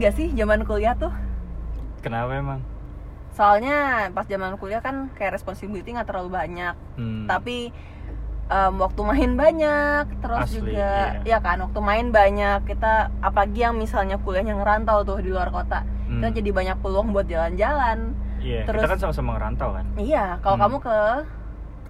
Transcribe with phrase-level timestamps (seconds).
[0.00, 1.12] gak sih zaman kuliah tuh
[2.00, 2.60] kenapa emang
[3.30, 3.76] soalnya
[4.10, 7.24] pas zaman kuliah kan kayak responsibility nggak terlalu banyak Hmm.
[7.26, 7.70] tapi
[8.46, 11.22] em, waktu main banyak terus Asli, juga iya.
[11.22, 15.86] ya kan waktu main banyak kita apalagi yang misalnya kuliahnya ngerantau tuh di luar kota
[16.04, 16.18] Hmm.
[16.18, 19.84] kita jadi banyak peluang buat jalan-jalan Iya, terus- kita kan sama-sama ngerantau kan.
[19.94, 20.64] iya kalau Hmm.
[20.64, 20.96] kamu ke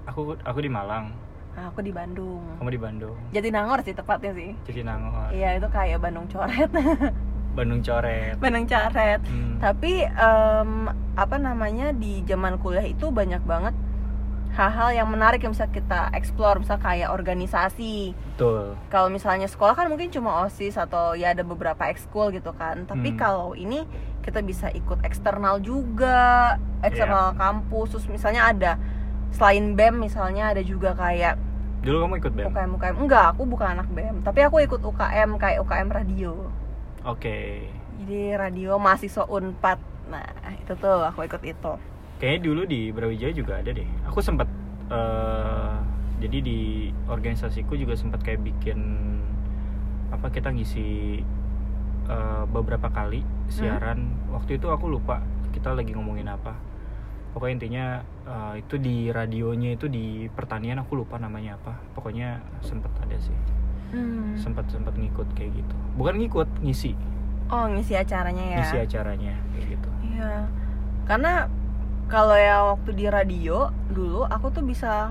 [0.02, 1.14] Aku aku di Malang,
[1.55, 3.16] ah, aku di Bandung kamu di Bandung.
[3.30, 6.69] Jatinangor sih tepatnya sih Jatinangor, iya itu kayak Bandung coret
[7.50, 8.36] Bandung coret.
[8.36, 9.58] Bandung coret Hmm.
[9.58, 10.70] tapi em,
[11.14, 13.75] apa namanya di zaman kuliah itu banyak banget
[14.50, 18.75] hal-hal yang menarik yang bisa kita explore misal kayak organisasi Betul.
[18.88, 23.14] kalau misalnya sekolah kan mungkin cuma osis atau ya ada beberapa ekskul gitu kan tapi
[23.14, 23.19] Hmm.
[23.19, 23.86] kalau ini
[24.20, 28.72] kita bisa ikut eksternal juga eksternal kampus terus misalnya ada
[29.30, 31.38] selain bem misalnya ada juga kayak
[31.80, 32.47] Dulu kamu ikut BEM?
[32.50, 36.32] UKM UKM enggak aku bukan anak bem tapi aku ikut UKM kayak UKM radio
[37.11, 37.66] Oke.
[38.05, 39.78] jadi radio mahasiswa unpad
[40.11, 41.72] nah itu tuh aku ikut itu
[42.20, 43.89] Kayaknya dulu di Brawijaya juga ada deh.
[44.05, 44.44] Aku sempat
[44.92, 45.75] eh,
[46.20, 48.78] jadi di organisasiku juga sempat kayak bikin
[50.12, 51.25] apa kita ngisi
[52.05, 54.28] eh, beberapa kali siaran.
[54.36, 55.25] Waktu itu aku lupa
[55.56, 56.53] kita lagi ngomongin apa.
[57.33, 57.84] Pokoknya intinya
[58.28, 61.72] eh, itu di radionya itu di pertanian aku lupa namanya apa.
[61.97, 63.59] Pokoknya sempat ada sih.
[63.91, 64.34] Hmm.
[64.34, 65.74] Sempat sempat ngikut kayak gitu.
[65.94, 66.94] Bukan ngikut, ngisi.
[67.50, 69.88] oh ngisi acaranya ya Ngisi acaranya kayak gitu.
[70.06, 70.47] Iya,
[71.02, 71.50] karena
[72.06, 75.10] kalau ya waktu di radio dulu aku tuh bisa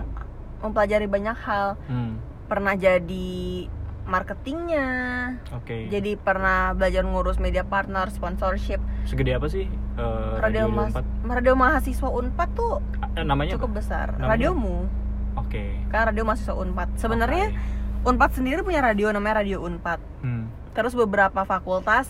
[0.60, 1.76] mempelajari banyak hal.
[1.86, 2.16] Hmm.
[2.48, 3.68] Pernah jadi
[4.10, 4.88] marketingnya,
[5.54, 5.86] Oke.
[5.88, 8.82] jadi pernah belajar ngurus media partner, sponsorship.
[9.06, 11.36] Segede apa sih eh, Radio, radio, mas, 24?
[11.36, 12.74] radio mahasiswa Unpad tuh
[13.20, 13.78] namanya cukup apa?
[13.78, 14.08] besar.
[14.16, 14.76] Namanya Radiomu,
[15.38, 15.78] Oke.
[15.88, 16.90] kan radio mahasiswa Unpad.
[16.96, 17.54] Sebenarnya
[18.02, 20.00] Unpad sendiri punya radio namanya Radio Unpad.
[20.22, 20.48] Hmm.
[20.72, 22.08] Terus beberapa fakultas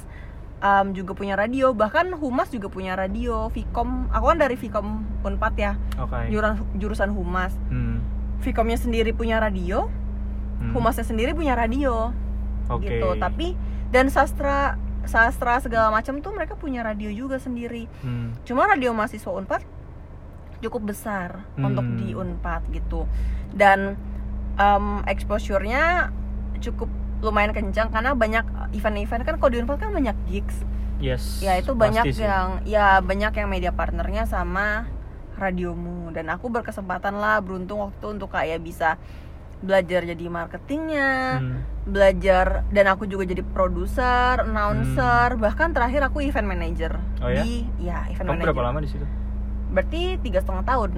[0.60, 3.50] um, juga punya radio, bahkan Humas juga punya radio.
[3.50, 4.88] Vkom, aku kan dari Vkom
[5.26, 5.74] Unpad ya.
[5.98, 6.30] Oke.
[6.30, 8.00] jurusan jurusan humas Hmm.
[8.40, 9.92] Vkomnya sendiri punya radio
[10.60, 10.76] Hmm.
[10.76, 12.12] humasnya sendiri punya radio
[12.68, 12.84] Oke.
[12.86, 13.56] gitu tapi
[13.90, 18.36] dan sastra sastra segala macam tuh mereka punya radio juga sendiri Hmm.
[18.44, 19.64] cuma radio mahasiswa unpad
[20.60, 21.72] cukup besar Hmm.
[21.72, 23.08] untuk di unpad gitu
[23.50, 23.96] dan
[24.60, 26.12] um, exposure-nya
[26.60, 30.64] cukup lumayan kencang karena banyak event-event kan kalau di unpad kan banyak gigs
[31.00, 31.40] Yes.
[31.40, 32.22] ya itu pasti banyak sih.
[32.22, 34.84] yang ya banyak yang media partnernya sama
[35.34, 39.00] radiomu dan aku berkesempatan lah beruntung waktu itu untuk kayak bisa
[39.60, 41.60] belajar jadi marketingnya Hmm.
[41.86, 47.42] belajar dan aku juga jadi produser announcer bahkan terakhir aku event manager Oh ya?
[47.42, 49.06] di ya event Kamu manager berapa lama di situ?
[49.70, 50.92] berarti tiga setengah tahun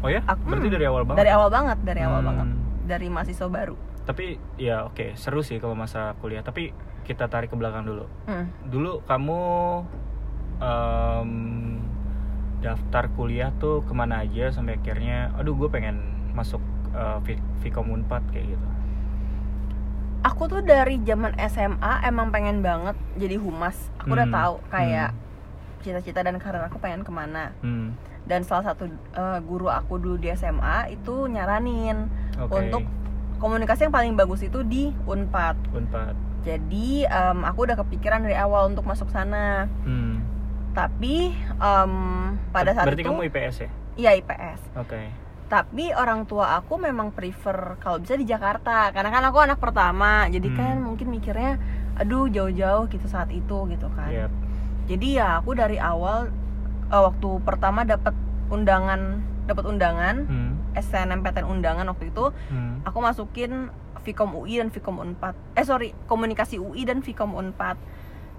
[0.00, 0.20] Oh ya?
[0.22, 1.18] Aku- Berarti hmm, dari awal banget.
[1.18, 2.28] dari awal banget dari awal Hmm.
[2.28, 2.48] banget
[2.84, 3.74] dari mahasiswa baru
[4.04, 6.40] Tapi ya oke, seru sih kalau masa kuliah.
[6.40, 8.04] Tapi kita tarik ke belakang dulu.
[8.24, 8.52] Hmm.
[8.62, 9.40] Dulu kamu
[10.58, 11.30] em,
[12.60, 16.00] daftar kuliah tuh ke mana aja sampai akhirnya, aduh gue pengen
[16.32, 18.66] masuk eh, Vi- Vkom Unpad kayak gitu.
[20.22, 24.32] aku tuh dari zaman SMA emang pengen banget jadi humas aku udah Hmm.
[24.34, 25.10] tahu kayak
[25.80, 27.92] cita-cita dan karir aku pengen ke mana Hmm.
[28.22, 32.58] dan salah satu eh, guru aku dulu di SMA itu nyaranin Oke.
[32.60, 32.82] untuk
[33.36, 36.14] komunikasi yang paling bagus itu di Unpad Unpad.
[36.42, 40.22] jadi em, aku udah kepikiran dari awal untuk masuk sana Hmm.
[40.72, 41.92] tapi em,
[42.50, 43.70] pada saat Berarti itu kamu IPS ya?
[43.94, 45.00] iya IPS Oke.
[45.46, 50.26] tapi orang tua aku memang prefer kalau bisa di Jakarta karena kan aku anak pertama
[50.26, 50.56] jadi Hmm.
[50.56, 51.60] kan mungkin mikirnya
[51.94, 54.30] aduh jauh-jauh gitu saat itu gitu kan Yap.
[54.86, 56.26] jadi ya aku dari awal
[56.86, 58.12] eh, waktu pertama dapat
[58.46, 60.52] undangan dapat undangan Hmm.
[60.74, 62.80] SNMPTN undangan waktu itu Hmm.
[62.82, 67.76] aku masukin Vkom UI dan Vkom Unpad eh sorry komunikasi UI dan Vkom Unpad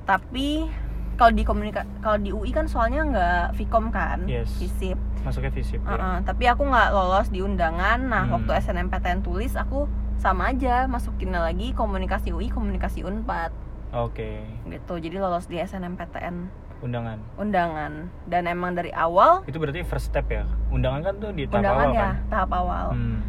[0.04, 0.70] tapi
[1.16, 4.52] kalau di komunika kalau di UI kan soalnya nggak Vkom kan Yes.
[4.56, 5.90] Visip Masuknya fisip ya?
[5.90, 8.38] Uh-uh, tapi aku nggak lolos di undangan nah Hmm.
[8.38, 13.50] waktu SNMPTN tulis aku sama aja masukinnya lagi komunikasi UI komunikasi Unpad
[13.92, 14.44] Oke.
[14.66, 17.18] gitu jadi lolos di SNMPTN Undangan.
[17.36, 17.94] undangan
[18.26, 20.44] dan emang dari awal Itu berarti first step ya?
[20.68, 22.14] Undangan kan tuh di tahap undangan awal ya kan?
[22.28, 23.20] tahap awal Hmm.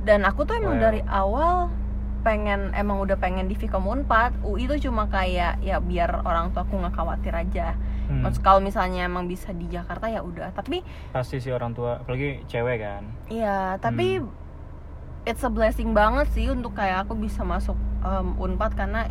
[0.00, 0.82] dan aku tuh emang Wow.
[0.82, 1.54] dari awal
[2.20, 6.62] pengen emang udah pengen di Vkom Unpad UI itu cuma kayak ya biar orang tua
[6.62, 8.18] aku nggak khawatir aja Hmm.
[8.20, 12.42] Maksud kalau misalnya emang bisa di Jakarta ya udah tapi Pasti sih orang tua, apalagi
[12.44, 13.02] cewek kan.
[13.26, 14.28] Iya, tapi Hmm.
[15.24, 19.06] it's a blessing banget sih untuk kayak aku bisa masuk um, Unpad karena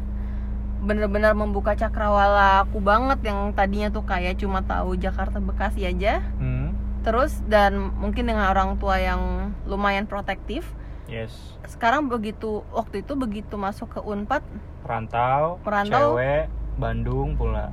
[0.82, 6.26] bener-bener membuka cakrawala aku banget yang tadinya tuh kayak cuma tahu Jakarta Bekasi aja.
[6.42, 6.74] Hmm.
[7.02, 10.66] Terus dan mungkin dengan orang tua yang lumayan protektif.
[11.06, 11.34] Yes.
[11.70, 14.42] Sekarang begitu waktu itu begitu masuk ke Unpad
[14.82, 16.48] Perantau, Perantau, cewek,
[16.80, 17.70] Bandung pula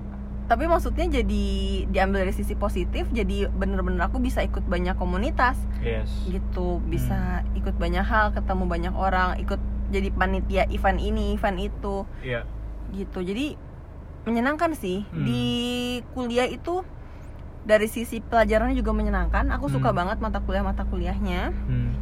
[0.49, 1.45] tapi maksudnya jadi
[1.93, 6.89] diambil dari sisi positif jadi bener-bener aku bisa ikut banyak komunitas yes gitu Hmm.
[6.89, 9.61] bisa ikut banyak hal ketemu banyak orang ikut
[9.93, 12.49] jadi panitia event ini event itu Iya
[12.91, 13.55] gitu jadi
[14.25, 15.25] menyenangkan sih Hmm.
[15.25, 15.45] di
[16.13, 16.85] kuliah itu
[17.63, 19.99] dari sisi pelajarannya juga menyenangkan aku suka Hmm.
[19.99, 21.93] banget mata kuliah mata kuliahnya Hmm.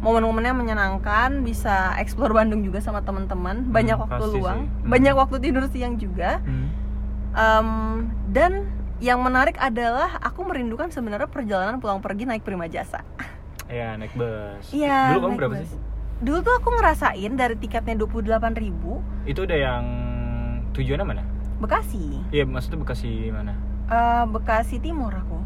[0.00, 4.68] momen-momennya menyenangkan bisa explore Bandung juga sama teman-teman banyak Hmm, waktu luang sih.
[4.74, 4.88] Hmm.
[4.88, 6.68] banyak waktu tidur siang juga Hmm.
[7.30, 7.68] Em,
[8.26, 8.66] dan
[8.98, 13.06] yang menarik adalah aku merindukan sebenarnya perjalanan pulang pergi naik prima jasa
[13.64, 15.68] Iya naik bus Iya, Dulu kamu berapa bus.
[15.68, 15.80] sih?
[16.18, 19.84] dulu tuh aku ngerasain dari tiketnya 28.000 ribu Itu udah yang
[20.72, 21.22] tujuannya mana?
[21.58, 22.24] Bekasi.
[22.30, 23.52] Iya maksudnya Bekasi mana?
[23.86, 25.38] Eh, Bekasi Timur aku.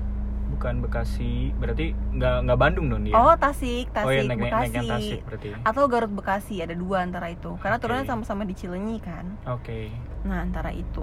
[0.45, 3.15] Bukan Bekasi Berarti nggak nggak Bandung dong dia?
[3.15, 4.63] Oh Tasik Tasik Oh iya naik, naik, Bekasi.
[4.63, 5.49] Naik yang Tasik berarti.
[5.63, 7.51] Atau Garut Bekasi ada dua antara itu.
[7.59, 7.83] Karena Oke.
[7.83, 9.25] turunnya sama-sama di Cilenyi kan.
[9.45, 9.91] Oke.
[10.23, 11.03] Nah antara itu.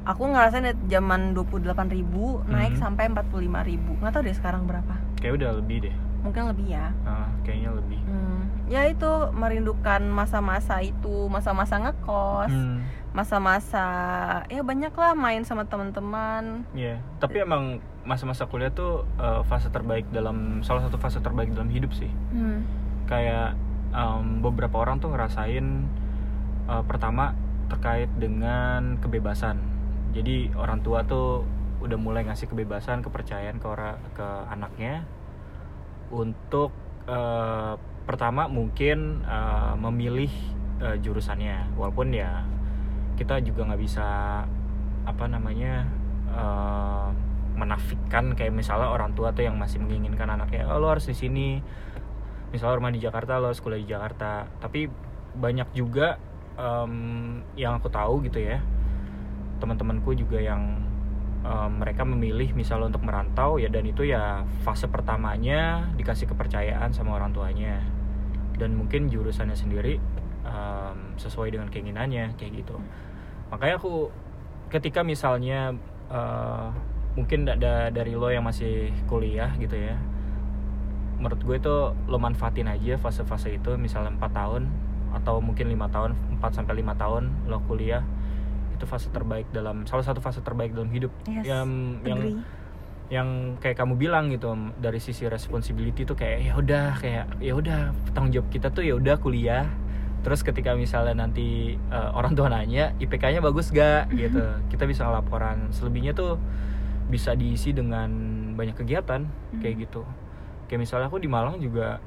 [0.00, 2.82] Aku ngerasain dari zaman 28.000 ribu naik Hmm.
[2.82, 3.96] sampai 45.000 ribu.
[3.96, 4.94] Nggak tahu deh sekarang berapa.
[5.16, 5.94] Kayak udah lebih deh.
[6.20, 6.92] Mungkin lebih ya.
[7.02, 8.00] Ah, Kayaknya lebih.
[8.04, 12.52] Hmm, ya itu merindukan masa-masa itu masa-masa ngekos.
[12.52, 13.86] Hmm, masa-masa
[14.46, 16.62] ya banyak lah main sama teman-teman.
[16.74, 21.70] Iya Tapi emang masa-masa kuliah tuh eh, fase terbaik dalam Salah satu fase terbaik dalam
[21.70, 22.10] hidup sih.
[22.34, 22.62] Hmm.
[23.10, 23.58] kayak
[23.90, 25.66] em, beberapa orang tuh ngerasain
[26.70, 27.34] eh, pertama
[27.66, 29.58] terkait dengan kebebasan.
[30.14, 31.42] Jadi orang tua tuh
[31.82, 35.02] udah mulai ngasih kebebasan kepercayaan ke orang ke anaknya
[36.14, 36.70] untuk
[37.10, 37.74] eh,
[38.06, 40.30] pertama mungkin eh, memilih
[40.78, 41.74] eh, jurusannya.
[41.74, 42.46] Walaupun ya
[43.20, 44.08] kita juga nggak bisa
[45.04, 45.84] apa namanya
[46.32, 47.08] eh,
[47.60, 51.60] menafikan kayak misalnya orang tua tuh yang masih menginginkan anaknya oh, lo harus di sini.
[52.50, 54.48] Misalnya rumah di Jakarta lo harus kuliah di Jakarta.
[54.58, 54.88] Tapi
[55.36, 56.16] banyak juga
[56.56, 58.58] em, yang aku tahu gitu ya
[59.60, 60.80] teman-temanku juga yang
[61.44, 67.20] em, mereka memilih misalnya untuk merantau ya dan itu ya fase pertamanya dikasih kepercayaan sama
[67.20, 67.84] orang tuanya.
[68.56, 70.00] Dan mungkin jurusannya sendiri
[70.48, 72.80] em, sesuai dengan keinginannya kayak gitu
[73.50, 74.08] makanya aku
[74.70, 75.74] ketika misalnya
[76.10, 76.66] eh,
[77.18, 79.98] mungkin da- da- dari lo yang masih kuliah gitu ya
[81.20, 81.74] menurut gue itu
[82.08, 84.70] lo manfaatin aja fase-fase itu misalnya empat tahun
[85.10, 88.00] atau mungkin lima tahun 4 sampai lima tahun lo kuliah
[88.80, 91.12] itu fase terbaik dalam salah satu fase terbaik dalam hidup.
[91.28, 92.20] Yes, yang yang
[93.12, 93.28] yang
[93.60, 98.32] kayak kamu bilang gitu dari sisi responsibility tuh kayak ya udah kayak ya udah tanggung
[98.32, 99.68] jawab kita tuh ya udah kuliah
[100.20, 104.40] terus ketika misalnya nanti eh, orang tua nanya IPK-nya bagus gak gitu.
[104.68, 105.72] Kita bisa laporan.
[105.72, 106.36] Selebihnya tuh
[107.08, 108.08] bisa diisi dengan
[108.54, 109.26] banyak kegiatan
[109.58, 109.82] kayak Hmm.
[109.84, 110.02] gitu.
[110.68, 111.98] Kayak misalnya aku di Malang juga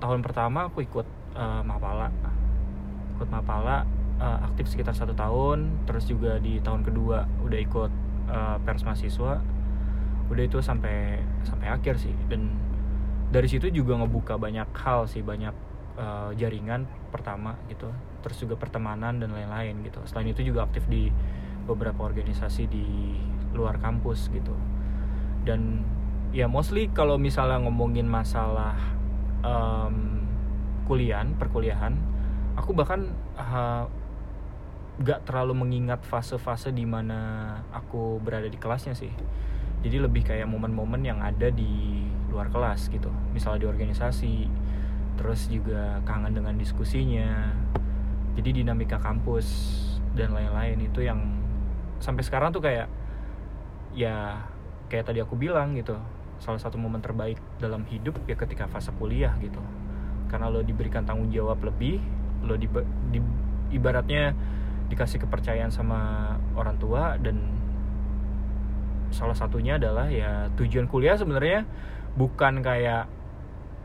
[0.00, 2.08] tahun pertama aku ikut eh, Mapala.
[3.14, 3.84] Ikut Mapala
[4.18, 5.86] eh, aktif sekitar satu tahun.
[5.86, 7.90] Terus juga di tahun kedua udah ikut
[8.30, 9.38] eh, pers mahasiswa.
[10.32, 12.16] Udah itu sampai sampai akhir sih.
[12.26, 12.56] Dan
[13.28, 15.52] dari situ juga ngebuka banyak hal sih banyak
[15.98, 17.90] eh, jaringan pertama gitu
[18.24, 20.00] terus juga pertemanan dan lain-lain gitu.
[20.08, 21.12] Selain itu juga aktif di
[21.68, 23.12] beberapa organisasi di
[23.52, 24.56] luar kampus gitu.
[25.44, 25.84] Dan
[26.32, 28.74] ya mostly kalau misalnya ngomongin masalah
[29.44, 30.24] em,
[30.88, 31.94] kuliahan perkuliahan
[32.56, 33.84] aku bahkan eh,
[35.04, 39.12] gak terlalu mengingat fase-fase di mana aku berada di kelasnya sih.
[39.84, 42.00] Jadi lebih kayak momen-momen yang ada di
[42.32, 43.12] luar kelas gitu.
[43.36, 44.32] Misalnya di organisasi
[45.14, 47.54] terus juga kangen dengan diskusinya.
[48.34, 49.46] Jadi dinamika kampus
[50.18, 51.22] dan lain-lain itu yang
[52.02, 52.90] sampai sekarang tuh kayak
[53.94, 54.42] ya
[54.90, 55.94] kayak tadi aku bilang gitu
[56.42, 59.62] salah satu momen terbaik dalam hidup ya ketika fase kuliah gitu.
[60.26, 62.02] Karena lo diberikan tanggung jawab lebih
[62.44, 62.66] lo di,
[63.14, 63.38] di-
[63.72, 64.34] ibaratnya
[64.92, 67.40] dikasih kepercayaan sama orang tua dan
[69.14, 71.64] salah satunya adalah ya tujuan kuliah sebenarnya
[72.18, 73.06] bukan kayak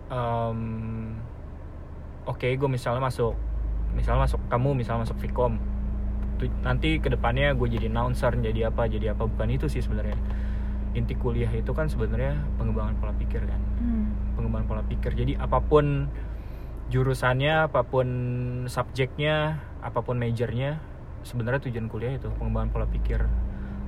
[0.09, 0.59] em,
[2.29, 3.33] oke gue misalnya masuk
[3.97, 5.57] misalnya masuk kamu misalnya masuk Vkom
[6.39, 9.27] Tu- nanti ke depannya gue jadi announcer jadi apa jadi apa.
[9.27, 10.15] Bukan itu sih sebenarnya.
[10.95, 13.61] Inti kuliah itu kan sebenarnya pengembangan pola pikir kan.
[13.83, 14.07] Hmm.
[14.39, 15.11] pengembangan pola pikir.
[15.19, 16.07] Jadi apa pun
[16.87, 18.07] jurusannya apa pun
[18.71, 20.79] subjeknya apa pun majornya
[21.27, 23.19] sebenarnya tujuan kuliah itu pengembangan pola pikir.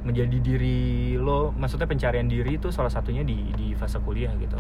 [0.03, 4.60] Menjadi diri lo maksudnya pencarian diri itu salah satunya di di fase kuliah gitu.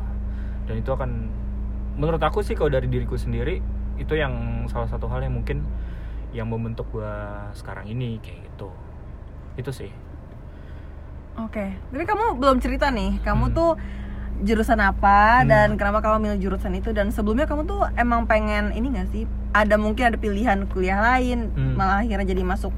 [0.63, 1.27] Dan itu akan
[1.95, 3.59] menurut aku sih kalau dari diriku sendiri
[3.95, 5.61] itu yang salah satu hal yang mungkin
[6.31, 8.69] yang membentuk gua sekarang ini kayak gitu
[9.55, 9.91] itu sih
[11.39, 11.63] Oke,
[11.95, 13.55] tapi kamu belum cerita nih, kamu Hmm.
[13.55, 13.71] tuh
[14.43, 15.47] jurusan apa Hmm.
[15.47, 19.23] dan kenapa kamu milih jurusan itu dan sebelumnya kamu tuh emang pengen ini gak sih?
[19.55, 21.79] Ada mungkin ada pilihan kuliah lain, Hmm.
[21.79, 22.75] malah akhirnya jadi masuk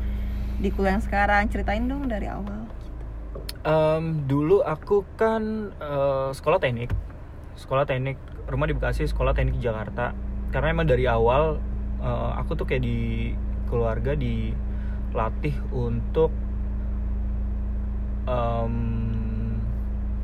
[0.62, 2.70] di kuliah yang sekarang ceritain dong dari awal
[3.64, 5.42] Em, dulu aku kan
[5.74, 6.94] eh, sekolah teknik,
[7.58, 10.16] sekolah teknik rumah di Bekasi, sekolah teknik Jakarta.
[10.54, 11.58] Karena emang dari awal
[12.02, 13.32] eh, aku tuh kayak di
[13.68, 16.30] keluarga dilatih untuk
[18.30, 18.76] em,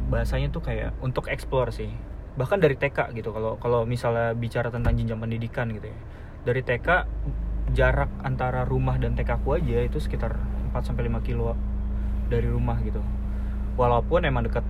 [0.09, 1.89] bahasanya tuh kayak untuk explore sih.
[2.38, 3.33] Bahkan dari TK gitu.
[3.33, 5.97] Kalau kalau misalnya bicara tentang jenjang pendidikan gitu ya.
[6.45, 6.88] Dari TK
[7.73, 10.38] jarak antara rumah dan TK aku aja itu sekitar
[10.73, 11.53] 4 sampai 5 kilo
[12.29, 13.01] dari rumah gitu
[13.79, 14.65] walaupun emang dekat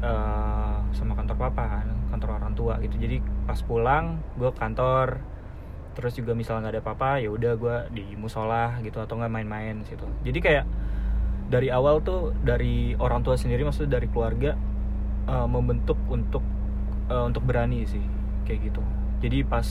[0.00, 2.96] eh, sama kantor papa kan kantor orang tua gitu.
[2.98, 5.20] Jadi pas pulang gue kantor.
[5.94, 9.84] Terus juga misalnya nggak ada apa-apa ya udah gue di musola gitu atau nggak main-main
[9.84, 10.06] situ.
[10.24, 10.64] Jadi kayak
[11.50, 14.54] dari awal tuh dari orang tua sendiri maksudnya dari keluarga
[15.28, 16.42] eh, membentuk untuk
[17.10, 18.02] eh, untuk berani sih
[18.46, 18.82] kayak gitu.
[19.20, 19.66] Jadi pas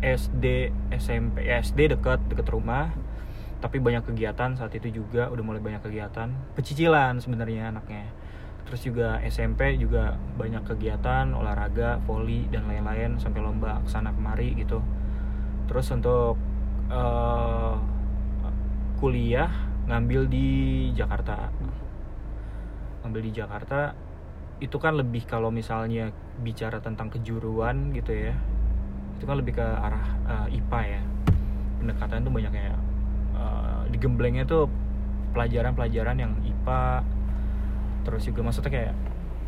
[0.00, 2.92] SD SMP ya SD dekat dekat rumah
[3.60, 6.32] tapi banyak kegiatan saat itu juga udah mulai banyak kegiatan.
[6.56, 8.08] Pecicilan sebenarnya anaknya
[8.70, 14.54] terus juga SMP juga banyak kegiatan olahraga volley dan lain-lain sampai lomba ke sana kemari
[14.54, 14.78] gitu.
[15.66, 16.38] Terus untuk
[16.86, 17.74] eh,
[19.02, 19.50] kuliah
[19.90, 20.48] ngambil di
[20.94, 21.50] Jakarta.
[23.02, 23.90] Ngambil di Jakarta
[24.62, 28.38] itu kan lebih kalau misalnya bicara tentang kejuruan gitu ya
[29.18, 30.06] itu kan lebih ke arah
[30.46, 31.02] eh, IPA ya.
[31.82, 32.78] Pendekatan tuh banyak kayak
[33.34, 34.70] eh, di gemblengnya tuh
[35.34, 37.02] pelajaran-pelajaran yang IPA
[38.02, 38.94] terus juga maksudnya kayak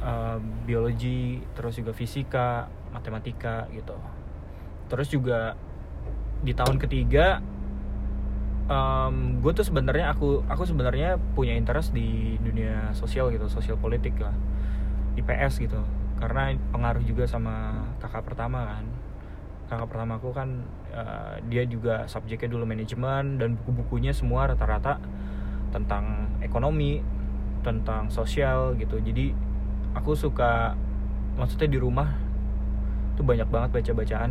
[0.02, 3.96] eh, biologi terus juga fisika matematika gitu.
[4.92, 5.56] Terus juga
[6.42, 7.40] di tahun ketiga
[9.42, 14.32] gue tuh sebenarnya aku aku sebenarnya punya interest di dunia sosial gitu sosial politik lah.
[15.18, 15.80] IPS gitu.
[16.16, 18.84] Karena pengaruh juga sama kakak pertama kan.
[19.68, 25.00] Kakak pertama aku kan eh, dia juga subjeknya dulu manajemen dan buku-bukunya semua rata-rata
[25.72, 27.00] tentang ekonomi
[27.62, 28.98] tentang sosial gitu.
[28.98, 29.32] Jadi
[29.94, 30.74] aku suka
[31.38, 32.12] maksudnya di rumah
[33.16, 34.30] tuh banyak banget baca-bacaan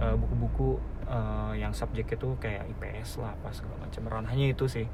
[0.00, 4.02] eh, buku-buku eh, yang subjeknya tuh kayak IPS lah apa segala macam.
[4.08, 4.86] Ranahnya itu sih.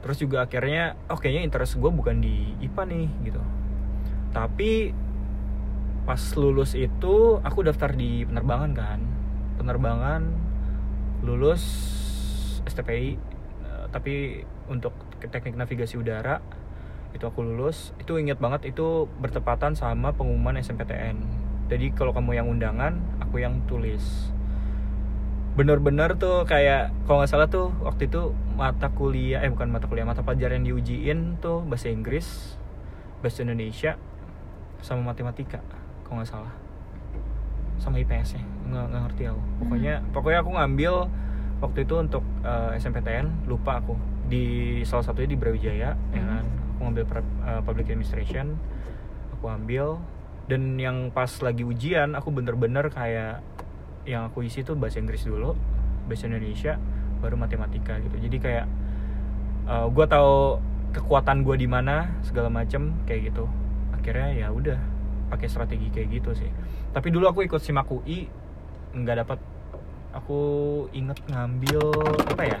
[0.00, 3.42] Terus juga akhirnya oh kayaknya interest gue bukan di IPA nih gitu.
[4.30, 4.72] Tapi
[6.06, 9.00] pas lulus itu aku daftar di penerbangan kan.
[9.58, 10.22] Penerbangan
[11.26, 11.62] lulus
[12.66, 13.18] STPI
[13.66, 14.94] eh, tapi untuk
[15.26, 16.38] teknik navigasi udara
[17.16, 17.96] itu aku lulus.
[17.98, 23.58] Itu inget banget itu bertepatan sama pengumuman SMPTN jadi kalau kamu yang undangan aku yang
[23.66, 24.30] tulis.
[25.58, 30.06] Bener-bener tuh kayak kalau nggak salah tuh waktu itu mata kuliah eh bukan mata kuliah
[30.06, 32.54] mata pelajaran yang diujiin tuh bahasa Inggris
[33.20, 33.98] bahasa Indonesia
[34.84, 35.58] sama matematika
[36.06, 36.54] kalau nggak salah.
[37.82, 39.42] Sama IPS nya nggak nggak ngerti aku.
[39.64, 40.94] Pokoknya pokoknya aku ngambil
[41.58, 43.98] waktu itu untuk eh, SMPTN lupa aku.
[44.30, 44.44] Di
[44.86, 46.30] salah satunya di Brawijaya ya Hmm.
[46.30, 48.60] kan aku ngambil eh, Public Administration
[49.32, 49.96] aku ambil.
[50.46, 53.42] Dan yang pas lagi ujian aku bener-bener kayak
[54.06, 55.58] yang aku isi tuh bahasa Inggris dulu
[56.06, 56.78] bahasa Indonesia
[57.18, 58.14] baru matematika gitu.
[58.14, 58.66] Jadi kayak
[59.66, 60.62] gue tahu
[60.94, 63.50] kekuatan gue di mana segala macem kayak gitu.
[63.90, 64.78] Akhirnya ya udah
[65.34, 66.50] pakai strategi kayak gitu sih.
[66.94, 68.30] Tapi dulu aku ikut simak UI
[68.94, 69.42] nggak dapat
[70.14, 70.38] aku
[70.94, 71.82] inget ngambil
[72.22, 72.60] apa ya?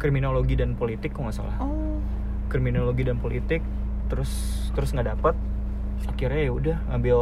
[0.00, 1.60] Kriminologi dan politik kok nggak salah.
[1.60, 2.00] Oh
[2.46, 3.62] kriminologi dan politik
[4.06, 4.30] terus
[4.72, 5.34] terus nggak dapet.
[6.06, 7.20] Akhirnya ya udah ngambil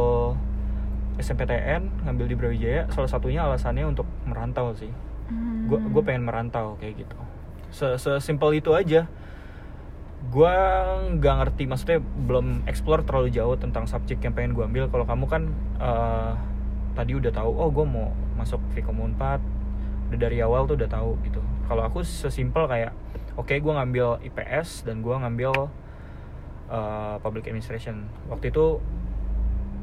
[1.19, 2.81] SMPTN ngambil di Brawijaya.
[2.91, 4.91] Salah satunya alasannya untuk merantau sih.
[5.25, 5.65] Hmm.
[5.65, 7.17] gue gue pengen merantau kayak gitu.
[7.73, 9.09] Se sesimpel itu aja.
[10.29, 10.53] Gue
[11.17, 14.85] nggak ngerti maksudnya belum explore terlalu jauh tentang subjek yang pengen gue ambil.
[14.89, 15.43] Kalau kamu kan
[15.81, 16.31] eh,
[16.93, 19.55] tadi udah tahu oh gue mau masuk Vkom 4
[20.05, 21.41] udah dari awal tuh udah tahu gitu.
[21.65, 22.93] Kalau aku sesimpel kayak
[23.35, 25.71] oke gue ngambil IPS dan gue ngambil
[26.71, 28.07] eh, Public Administration.
[28.31, 28.79] Waktu itu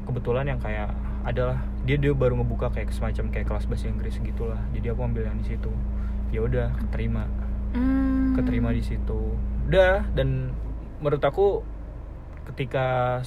[0.03, 0.91] kebetulan yang kayak
[1.23, 4.59] adalah dia dia baru ngebuka kayak semacam kayak kelas bahasa Inggris gitulah.
[4.75, 5.71] Jadi aku ambil yang di situ.
[6.35, 7.25] Ya udah keterima.
[7.73, 8.37] Hmm.
[8.37, 9.33] keterima di situ.
[9.65, 10.53] Udah dan
[11.01, 11.65] menurut aku
[12.53, 13.17] ketika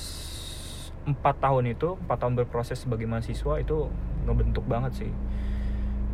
[1.02, 3.90] empat tahun itu empat tahun berproses sebagai mahasiswa itu
[4.22, 5.10] ngebentuk banget sih.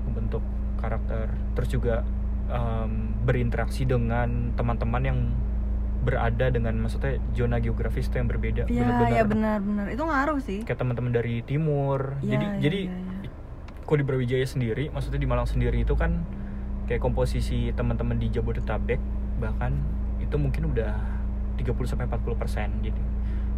[0.09, 0.41] Ngebentuk
[0.81, 1.29] karakter.
[1.53, 1.97] Terus juga
[2.53, 2.91] em,
[3.23, 5.19] berinteraksi dengan teman-teman yang
[6.03, 9.87] berada dengan maksudnya zona geografis itu yang berbeda Iya, bener-bener ya benar-benar.
[9.89, 10.61] Itu ngaruh sih.
[10.63, 13.31] kayak teman-teman dari timur Iya, jadi iya, jadi iya, iya.
[13.81, 16.27] kok di Brawijaya sendiri maksudnya di Malang sendiri itu kan
[16.85, 18.99] kayak komposisi teman-teman di Jabodetabek
[19.39, 19.79] bahkan
[20.19, 20.95] itu mungkin udah
[21.55, 22.99] 30 sampai 40 persen gitu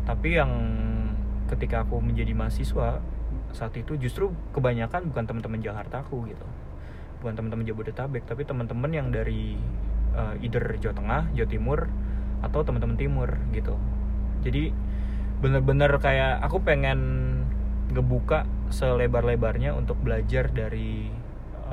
[0.04, 0.52] tapi yang
[1.48, 3.00] ketika aku menjadi mahasiswa
[3.52, 6.44] saat itu justru kebanyakan bukan teman-teman Jakarta aku gitu
[7.24, 9.56] bukan teman-teman Jabodetabek tapi teman-teman yang dari
[10.12, 11.78] uh, either Jawa Tengah Jawa Timur
[12.44, 13.80] atau teman-teman Timur gitu.
[14.44, 14.68] Jadi
[15.40, 17.00] bener-bener kayak aku pengen
[17.96, 21.08] ngebuka selebar-lebarnya untuk belajar dari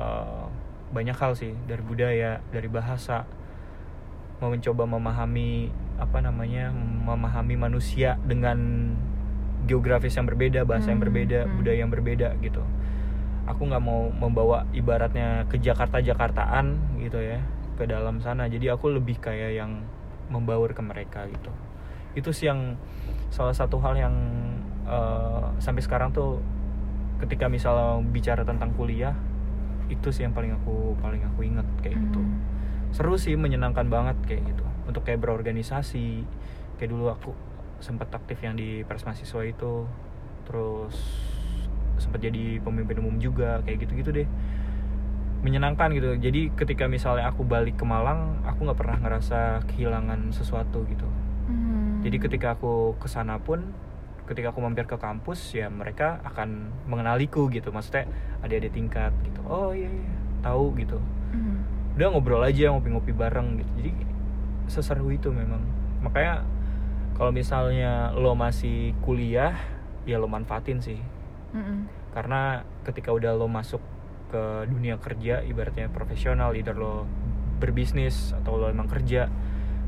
[0.00, 0.48] uh,
[0.88, 1.52] banyak hal sih.
[1.68, 3.28] Dari budaya dari bahasa.
[4.40, 5.68] Mau mencoba memahami
[6.00, 8.90] apa namanya memahami manusia dengan
[9.68, 11.52] geografis yang berbeda bahasa yang Hmm, berbeda hmm.
[11.62, 12.62] budaya yang berbeda gitu
[13.52, 17.44] aku nggak mau membawa ibaratnya ke Jakarta Jakartaan gitu ya
[17.76, 18.48] ke dalam sana.
[18.48, 19.84] Jadi aku lebih kayak yang
[20.32, 21.52] membaur ke mereka gitu.
[22.16, 22.80] Itu sih yang
[23.28, 24.14] salah satu hal yang
[24.88, 26.40] eh, sampai sekarang tuh
[27.22, 29.14] ketika misalnya bicara tentang kuliah
[29.86, 32.20] itu sih yang paling aku paling aku inget kayak gitu.
[32.22, 32.40] Hmm.
[32.92, 34.64] seru sih menyenangkan banget kayak gitu.
[34.84, 36.28] Untuk kayak berorganisasi
[36.76, 37.32] kayak dulu aku
[37.80, 39.88] sempat aktif yang di pers mahasiswa itu.
[40.44, 40.96] Terus
[42.02, 44.28] sempat jadi pemimpin umum juga kayak gitu gitu deh.
[45.46, 46.18] Menyenangkan gitu.
[46.18, 51.06] Jadi ketika misalnya aku balik ke Malang aku nggak pernah ngerasa kehilangan sesuatu gitu.
[51.42, 51.98] Hmm.
[52.06, 53.74] jadi ketika aku ke sana pun
[54.30, 57.70] ketika aku mampir ke kampus ya mereka akan mengenaliku gitu.
[57.70, 58.10] Maksudnya
[58.42, 59.40] ada ada tingkat gitu.
[59.46, 60.98] Oh iya iya tahu gitu.
[61.32, 61.62] Hmm.
[61.96, 63.70] udah ngobrol aja ngopi-ngopi bareng gitu.
[63.78, 63.92] Jadi
[64.66, 65.62] seseru itu memang.
[66.02, 66.42] Makanya
[67.16, 69.54] kalau misalnya lo masih kuliah
[70.02, 70.98] ya lo manfaatin sih
[71.52, 71.78] Mm-mm.
[72.10, 72.40] karena
[72.82, 73.80] ketika udah lo masuk
[74.28, 77.04] ke dunia kerja ibaratnya profesional either lo
[77.58, 79.28] berbisnis atau lo emang kerja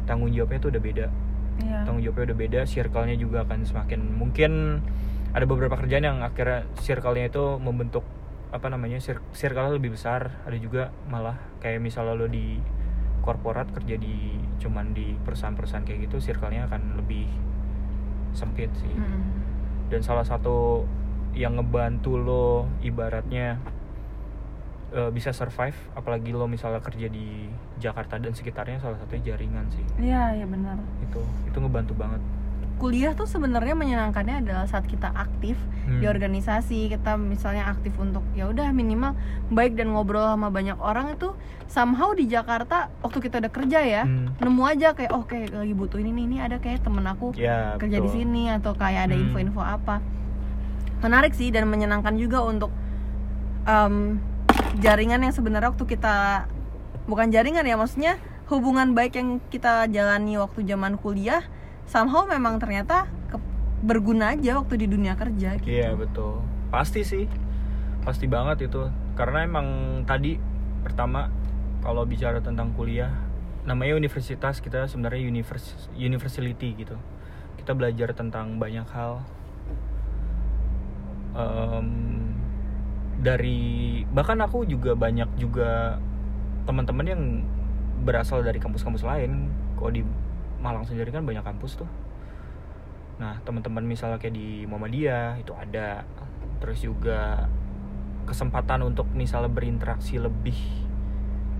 [0.05, 1.09] tanggung jawabnya tuh udah beda
[1.55, 1.87] Iya.
[1.87, 4.83] tanggung jawabnya udah beda circle-nya juga akan semakin mungkin
[5.31, 8.03] ada beberapa kerjaan yang akhirnya circle-nya itu membentuk
[8.51, 12.59] apa namanya cir- circle lebih besar ada juga malah kayak misalnya lo di
[13.21, 17.31] korporat kerja di cuman di perusahaan-perusahaan kayak gitu circle-nya akan lebih
[18.33, 19.23] sempit sih Mm-mm.
[19.89, 20.83] dan salah satu
[21.35, 22.47] yang ngebantu lo
[22.81, 23.59] ibaratnya
[24.91, 29.85] eh, bisa survive apalagi lo misalnya kerja di Jakarta dan sekitarnya salah satunya jaringan sih
[30.01, 30.79] Iya, iya benar.
[31.01, 32.23] itu itu ngebantu banget
[32.75, 36.01] Kuliah tuh sebenarnya menyenangkannya adalah saat kita aktif Hmm.
[36.01, 39.13] di organisasi, kita misalnya aktif untuk ya udah minimal
[39.47, 44.03] baik dan ngobrol sama banyak orang itu somehow di Jakarta waktu kita udah kerja ya,
[44.03, 44.33] Hmm.
[44.35, 47.77] nemu aja kayak oh kayak lagi butuh ini nih, ini ada kayak temen aku ya
[47.77, 48.17] kerja di betul.
[48.17, 49.23] sini atau kayak ada Hmm.
[49.23, 49.97] info-info apa.
[51.05, 52.73] Menarik sih dan menyenangkan juga untuk
[53.69, 54.17] em,
[54.81, 56.49] jaringan yang sebenarnya waktu kita
[57.05, 58.17] bukan jaringan ya maksudnya
[58.49, 61.45] hubungan baik yang kita jalani waktu zaman kuliah
[61.85, 63.41] somehow memang ternyata ke-
[63.85, 65.69] berguna aja waktu di dunia kerja gitu.
[65.69, 66.41] Iya betul.
[66.73, 67.29] Pasti sih,
[68.03, 68.89] pasti banget itu.
[69.15, 70.41] Karena emang tadi
[70.81, 71.29] pertama
[71.85, 73.13] kalau bicara tentang kuliah,
[73.69, 76.97] namanya universitas kita sebenarnya univers university gitu.
[77.61, 79.21] Kita belajar tentang banyak hal.
[81.35, 81.89] Em,
[83.19, 85.99] dari bahkan aku juga banyak juga
[86.65, 87.23] teman-teman yang
[88.07, 89.51] berasal dari kampus-kampus lain.
[89.75, 90.03] Kalau di
[90.63, 91.91] Malang sendiri kan banyak kampus tuh.
[93.21, 96.09] Nah, teman-teman misalnya kayak di Muhammadiyah itu ada.
[96.63, 97.51] Terus juga
[98.25, 100.57] kesempatan untuk misalnya berinteraksi lebih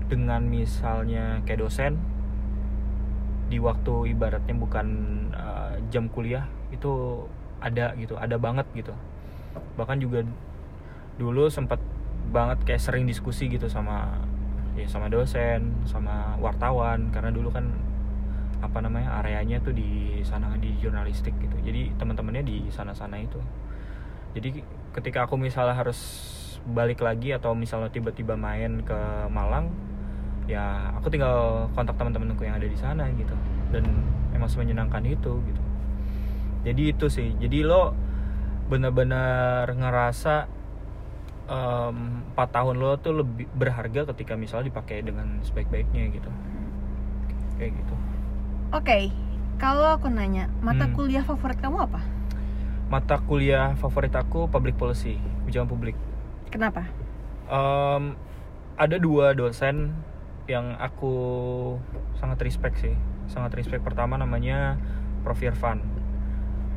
[0.09, 2.01] dengan misalnya kayak dosen
[3.45, 4.87] di waktu ibaratnya bukan
[5.33, 7.21] uh, jam kuliah itu
[7.61, 8.93] ada gitu, ada banget gitu.
[9.75, 10.23] Bahkan juga
[11.15, 11.79] dulu sempat
[12.31, 14.19] banget kayak sering diskusi gitu sama
[14.75, 17.11] ya sama dosen, sama wartawan.
[17.11, 17.71] Karena dulu kan
[18.63, 21.55] apa namanya areanya tuh di sana di jurnalistik gitu.
[21.61, 23.39] Jadi teman-temannya di sana-sana itu.
[24.35, 25.99] Jadi ketika aku misalnya harus
[26.65, 29.69] balik lagi atau misalnya tiba-tiba main ke Malang
[30.49, 33.35] ya aku tinggal kontak teman-temanku yang ada di sana gitu.
[33.71, 33.85] Dan
[34.33, 35.61] emang semenyenangkan itu gitu.
[36.65, 37.29] Jadi itu sih.
[37.37, 37.93] Jadi lo
[38.65, 40.49] bener-bener ngerasa
[41.45, 41.97] em,
[42.33, 46.31] empat tahun lo tuh lebih berharga ketika misalnya dipakai dengan sebaik-baiknya gitu
[47.57, 47.95] kayak gitu
[48.73, 49.07] Oke,
[49.55, 50.95] kalau aku nanya, mata Hmm.
[50.97, 52.01] kuliah favorit kamu apa?
[52.85, 55.97] mata kuliah favorit aku public policy kebijakan publik
[56.53, 56.85] Kenapa?
[57.45, 58.13] Em,
[58.75, 59.93] ada dua dosen
[60.45, 61.13] yang aku
[62.13, 62.93] sangat respect sih
[63.25, 64.77] sangat respect pertama namanya
[65.25, 65.81] Prof Irfan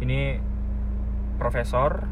[0.01, 0.41] ini
[1.39, 2.05] profesor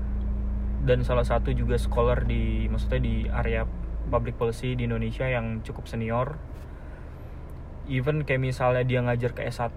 [0.86, 3.66] dan salah satu juga scholar di maksudnya di area
[4.06, 6.38] public policy di Indonesia yang cukup senior.
[7.90, 9.74] Even kayak misalnya dia ngajar ke S1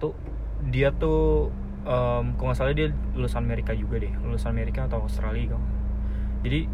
[0.70, 1.50] dia tuh
[1.86, 5.68] em, kalau nggak salah dia lulusan Amerika juga deh lulusan Amerika atau Australia kalau
[6.44, 6.68] jadi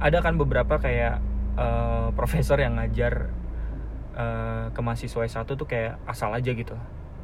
[0.00, 1.20] ada kan beberapa kayak
[1.58, 3.30] eh, profesor yang ngajar
[4.16, 6.74] eh, ke mahasiswa S1 tuh kayak asal aja gitu.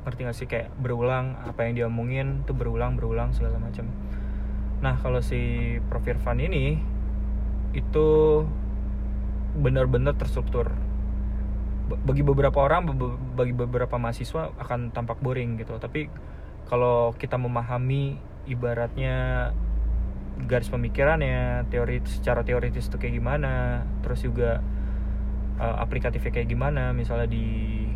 [0.06, 0.46] Ngerti gak sih?
[0.46, 3.90] Kayak berulang apa yang dia omongin tuh berulang berulang segala macam
[4.84, 6.04] nah kalau si Prof.
[6.04, 6.76] Irfan ini
[7.72, 8.06] itu
[9.56, 10.72] benar-benar terstruktur.
[11.86, 12.88] Bagi beberapa orang
[13.38, 15.78] bagi beberapa mahasiswa akan tampak boring gitu.
[15.78, 16.10] Tapi
[16.66, 19.50] kalau kita memahami ibaratnya
[20.44, 24.60] garis pemikirannya teori secara teoritis itu kayak gimana terus juga
[25.56, 27.88] uh, aplikatifnya kayak gimana misalnya di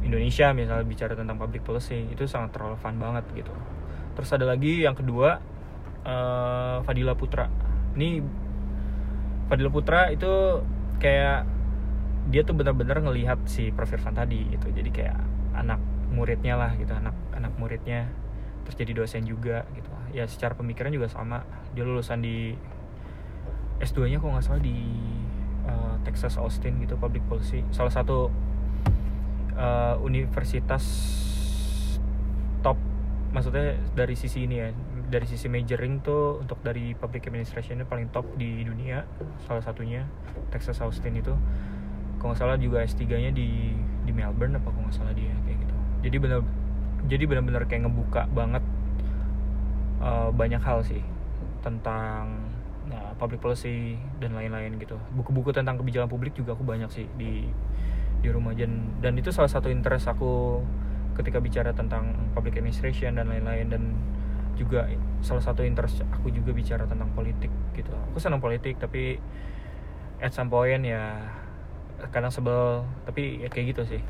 [0.00, 3.52] Indonesia misalnya bicara tentang public policy itu sangat relevan banget gitu.
[4.16, 5.38] Terus ada lagi yang kedua
[6.04, 7.48] uh, Fadila Putra.
[7.96, 8.22] Ini
[9.50, 10.62] Fadila Putra itu
[11.00, 11.48] kayak
[12.30, 13.90] dia tuh benar-benar ngelihat si Prof.
[13.90, 14.70] Irfan tadi gitu.
[14.70, 15.18] Jadi kayak
[15.56, 18.10] anak muridnya lah gitu anak anak muridnya.
[18.66, 19.90] Terus jadi dosen juga gitu.
[20.14, 21.42] Ya secara pemikiran juga sama.
[21.74, 22.54] Dia lulusan di
[23.80, 24.76] S2 nya kok nggak salah di
[25.64, 27.64] uh, Texas Austin gitu public policy.
[27.72, 28.28] Salah satu
[29.56, 30.84] uh, universitas
[32.60, 32.76] top
[33.30, 34.68] maksudnya dari sisi ini ya
[35.10, 39.02] dari sisi majoring tuh untuk dari public administration paling top di dunia
[39.44, 40.06] salah satunya
[40.54, 41.34] Texas Austin itu.
[42.22, 43.74] Kalau nggak salah juga S3 nya di
[44.06, 45.76] di Melbourne apa kalau nggak salah dia kayak gitu.
[46.06, 46.40] Jadi benar
[47.10, 48.64] jadi benar-benar kayak ngebuka banget
[49.98, 51.02] uh, banyak hal sih
[51.60, 52.50] tentang
[52.88, 54.96] nah, public policy dan lain-lain gitu.
[55.16, 57.50] Buku-buku tentang kebijakan publik juga aku banyak sih di
[58.20, 58.52] di rumah.
[58.54, 60.62] Dan dan itu salah satu interest aku
[61.16, 63.66] ketika bicara tentang public administration dan lain-lain.
[63.72, 63.82] Dan
[64.56, 64.88] juga
[65.20, 67.92] salah satu interest aku juga bicara tentang politik gitu.
[68.12, 69.20] Aku senang politik tapi
[70.20, 71.16] at some point ya
[72.10, 72.84] kadang sebel.
[73.04, 74.02] Tapi ya kayak gitu sih.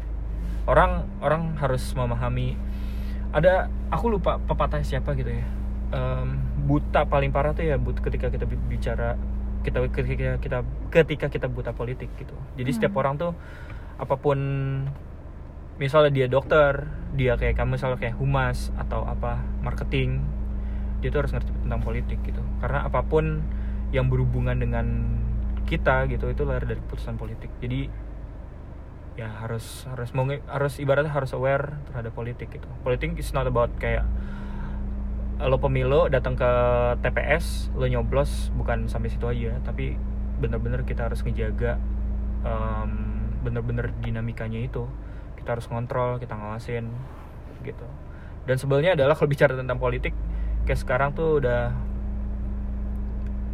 [0.68, 2.54] Orang orang harus memahami.
[3.30, 5.46] Ada aku lupa pepatah siapa gitu ya.
[5.90, 6.38] Um,
[6.70, 9.18] buta paling parah tuh ya but ketika kita bicara
[9.66, 12.34] kita ketika kita ketika kita buta politik gitu.
[12.56, 13.00] Jadi setiap Hmm.
[13.02, 13.32] orang tuh
[14.00, 14.38] apa pun
[15.80, 20.22] misalnya dia dokter dia kayak kamu misalnya kayak humas atau apa marketing
[21.00, 22.44] dia tuh harus ngerti tentang politik gitu.
[22.60, 23.40] Karena apa pun
[23.90, 24.86] yang berhubungan dengan
[25.64, 27.48] kita gitu itu lahir dari putusan politik.
[27.58, 27.88] Jadi
[29.18, 32.68] ya harus harus mau harus ibaratnya harus aware terhadap politik gitu.
[32.84, 34.04] Politik is not about kayak
[35.40, 36.50] lo pemilu datang ke
[37.00, 39.56] TPS lo nyoblos bukan sampai situ aja.
[39.64, 39.96] Tapi
[40.36, 41.80] bener-bener kita harus ngejaga
[42.44, 42.92] em,
[43.40, 44.84] bener-bener dinamikanya itu
[45.40, 46.92] kita harus ngontrol kita ngawasin
[47.64, 47.86] gitu.
[48.44, 50.12] Dan sebelnya adalah kalau bicara tentang politik
[50.68, 51.72] kayak sekarang tuh udah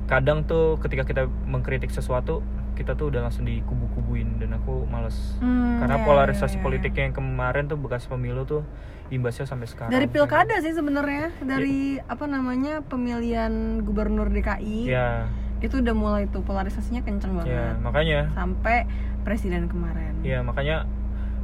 [0.07, 2.43] kadang tuh ketika kita mengkritik sesuatu
[2.77, 5.17] kita tuh udah langsung dikubu-kubuin dan aku males.
[5.41, 6.65] Hmm, karena ya, polarisasi ya, ya.
[6.69, 8.63] politiknya yang kemarin tuh bekas pemilu tuh
[9.09, 9.91] imbasnya sampai sekarang.
[9.91, 11.33] Dari pilkada sih sebenarnya.
[11.41, 15.25] Dari apa namanya pemilihan gubernur DKI ya
[15.65, 17.57] itu udah mulai tuh polarisasinya kenceng banget.
[17.57, 18.21] ya makanya.
[18.37, 18.85] Sampai
[19.25, 20.21] presiden kemarin.
[20.21, 20.85] Ya makanya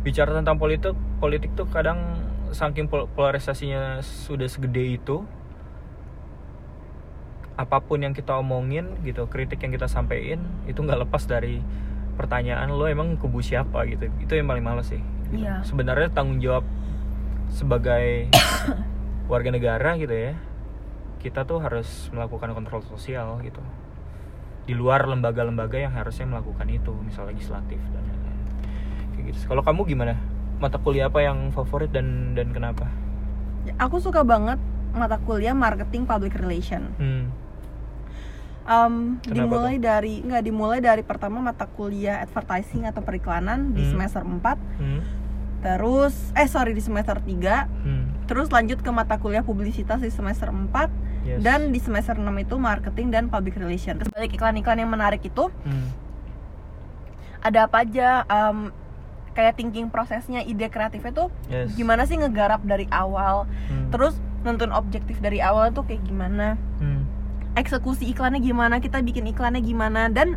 [0.02, 2.18] bicara tentang politik politik tuh kadang
[2.52, 5.24] saking pol- polarisasinya sudah segede itu
[7.56, 11.62] apa pun yang kita omongin gitu kritik yang kita sampein itu nggak lepas dari
[12.16, 15.00] pertanyaan lo emang kubu siapa gitu itu yang paling males sih
[15.32, 15.44] gitu.
[15.46, 15.64] Iya.
[15.64, 16.64] sebenarnya tanggung jawab
[17.48, 18.28] sebagai
[19.32, 20.34] warga negara gitu ya
[21.22, 23.62] kita tuh harus melakukan kontrol sosial gitu
[24.66, 28.21] di luar lembaga-lembaga yang harusnya melakukan itu misal legislatif dan lain-lain
[29.22, 30.14] kayak gitu kalau kamu gimana
[30.58, 32.87] mata kuliah apa yang favorit dan dan kenapa
[33.78, 34.58] aku suka banget
[34.92, 37.24] mata kuliah marketing public relation hmm.
[38.62, 43.90] Kenapa dimulai dari nggak dimulai dari pertama mata kuliah advertising atau periklanan di Hmm.
[43.90, 45.02] semester 4 Hmm.
[45.58, 48.06] terus eh sorry di semester 3 Hmm.
[48.26, 50.90] terus lanjut ke mata kuliah publisitas di semester 4
[51.22, 51.42] Yes.
[51.42, 55.50] dan di semester 6 itu marketing dan public relation terus balik iklan-iklan yang menarik itu
[55.66, 55.90] Hmm.
[57.42, 58.70] ada apa aja em,
[59.32, 61.72] kayak thinking prosesnya ide kreatifnya tuh Yes.
[61.72, 63.88] gimana sih ngegarap dari awal Hmm.
[63.88, 67.04] terus nonton objektif dari awal tuh kayak gimana Hmm.
[67.52, 70.36] eksekusi iklannya gimana kita bikin iklannya gimana dan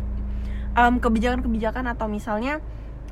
[0.72, 2.60] em, kebijakan-kebijakan atau misalnya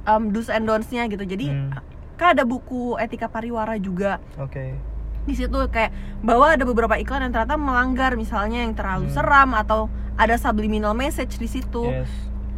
[0.04, 1.70] em, do's and don'ts-nya gitu jadi Hmm.
[2.14, 4.76] kan ada buku etika pariwara juga Oke.
[5.22, 9.14] di situ kayak bahwa ada beberapa iklan yang ternyata melanggar misalnya yang terlalu Hmm.
[9.14, 12.12] seram atau ada subliminal message di situ Yes.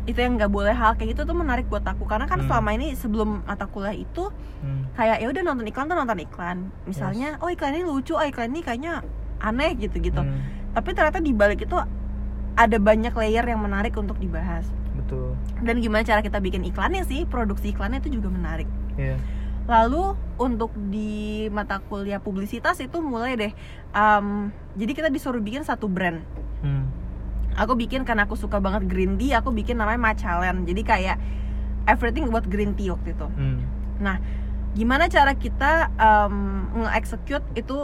[0.06, 2.48] Itu yang nggak boleh hal kayak gitu tuh menarik buat aku karena kan Hmm.
[2.48, 4.86] selama ini sebelum mata kuliah itu Hmm.
[4.94, 8.50] kayak ya udah nonton iklan tuh nonton iklan misalnya oh iklan ini lucu oh iklan
[8.50, 9.02] ini kayaknya
[9.38, 10.40] aneh gitu gitu Hmm.
[10.72, 11.76] tapi ternyata di balik itu
[12.56, 14.64] ada banyak layer yang menarik untuk dibahas
[14.96, 15.34] Betul.
[15.60, 19.20] dan gimana cara kita bikin iklannya sih produksi iklannya itu juga menarik Iya.
[19.66, 21.12] lalu untuk di
[21.48, 23.52] mata kuliah publisitas itu mulai deh
[23.90, 24.26] em,
[24.72, 26.22] jadi kita disuruh bikin satu brand
[26.56, 26.88] Hmm.
[27.56, 31.16] Aku bikin karena aku suka banget green tea aku bikin namanya Macalen jadi kayak
[31.84, 33.64] everything about green tea waktu itu Hmm.
[33.98, 34.20] nah
[34.72, 36.36] gimana cara kita em,
[36.76, 37.76] nge-execute itu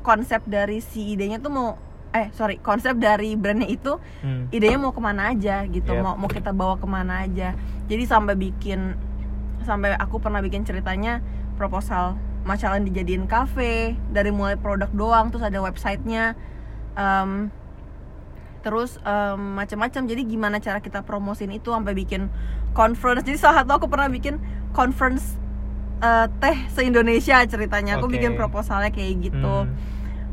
[0.00, 1.68] konsep dari si idenya tuh mau
[2.10, 4.48] eh sorry konsep dari brandnya itu Hmm.
[4.48, 6.00] idenya mau ke mana aja gitu Yep.
[6.00, 7.52] mau mau kita bawa ke mana aja
[7.84, 8.96] jadi sampai bikin
[9.60, 11.20] sampai aku pernah bikin ceritanya
[11.54, 16.38] proposal macalan dijadiin cafe dari mulai produk doang terus ada websitenya
[16.96, 17.52] Em,
[18.66, 22.26] terus em, macam-macam jadi gimana cara kita promosin itu sampai bikin
[22.72, 25.38] conference jadi salah satu aku pernah bikin conference
[25.98, 28.18] eh, teh se Indonesia ceritanya aku Oke.
[28.18, 29.70] bikin proposalnya kayak gitu Hmm.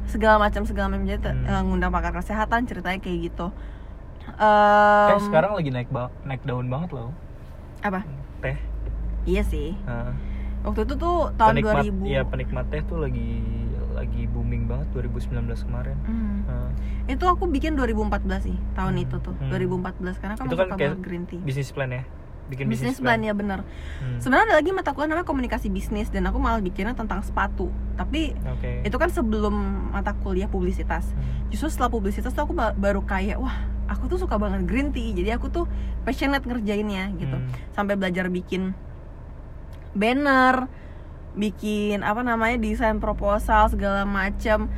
[0.06, 1.46] segala macam segala macam jadi Hmm.
[1.46, 3.54] eh, ngundang pakar kesehatan ceritanya kayak gitu
[4.24, 7.14] Teh Em, sekarang lagi naik ba- naik daun banget loh.
[7.82, 8.02] apa
[8.40, 8.58] Teh.
[9.26, 10.10] iya sih Nah,
[10.64, 13.30] waktu itu tuh tahun penikmat, 2000 Iya, penikmat teh tuh lagi
[14.04, 15.98] lagi booming banget 2019 kemarin.
[16.04, 16.44] Hmm.
[16.44, 16.70] Nah,
[17.06, 19.04] itu aku bikin 2014 sih tahun Hmm.
[19.04, 19.50] itu tuh Hmm.
[19.50, 22.04] 2014 karena kan itu aku kan suka kayak banget green tea bisnis plan ya.
[22.44, 23.64] Bikin bisnis plan ya bener
[23.98, 24.20] Hmm.
[24.20, 28.36] sebenarnya ada lagi mata kuliah namanya komunikasi bisnis dan aku malah bikinnya tentang sepatu tapi
[28.46, 28.84] Oke.
[28.84, 29.56] itu kan sebelum
[29.90, 31.48] mata kuliah publisitas Hmm.
[31.48, 35.12] justru setelah publisitas tuh aku ba- baru kayak wah aku tuh suka banget green tea
[35.14, 35.72] jadi aku tuh
[36.04, 37.48] passionate ngerjainnya gitu Hmm.
[37.72, 38.76] sampai belajar bikin
[39.94, 40.68] banner
[41.34, 44.70] bikin apa namanya desain proposal segala macam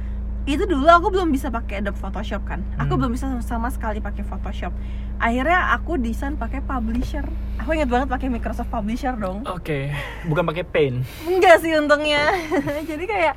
[0.45, 2.61] itu dulu aku belum bisa pakai Adobe Photoshop kan?
[2.77, 3.01] Aku Hmm.
[3.01, 4.69] belum bisa sama sekali pakai Photoshop.
[5.17, 7.25] Akhirnya aku desain pakai publisher.
[7.57, 9.41] Aku inget banget pakai Microsoft Publisher dong.
[9.47, 9.89] Oke,
[10.23, 11.01] bukan pakai paint.
[11.25, 12.29] enggak sih untungnya.
[12.89, 13.33] Jadi kayak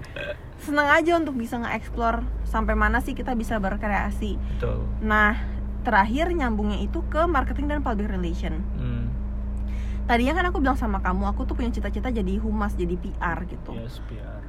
[0.60, 4.36] seneng aja untuk bisa nge-explore sampai mana sih kita bisa berkreasi.
[4.36, 4.84] Betul.
[5.00, 5.32] nah
[5.80, 8.60] terakhir nyambungnya itu ke marketing dan public relation.
[8.76, 9.08] Hmm.
[10.08, 13.76] Tadinya kan aku bilang sama kamu aku tuh punya cita-cita jadi humas jadi PR gitu
[13.76, 14.40] Yes, PR.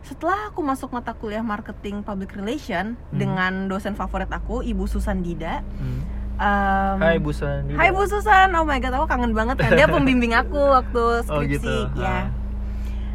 [0.00, 3.14] setelah aku masuk mata kuliah marketing public relation Hmm.
[3.14, 6.00] dengan dosen favorit aku ibu Susan Dida Hmm.
[6.34, 7.76] em, Hai Bu Sandi.
[7.76, 11.44] Hai Bu Susan, oh my god, aku kangen banget kan dia pembimbing aku waktu Oh
[11.44, 11.72] skripsi, gitu.
[11.94, 12.08] ya.
[12.08, 12.26] Ah.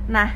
[0.06, 0.30] Nah,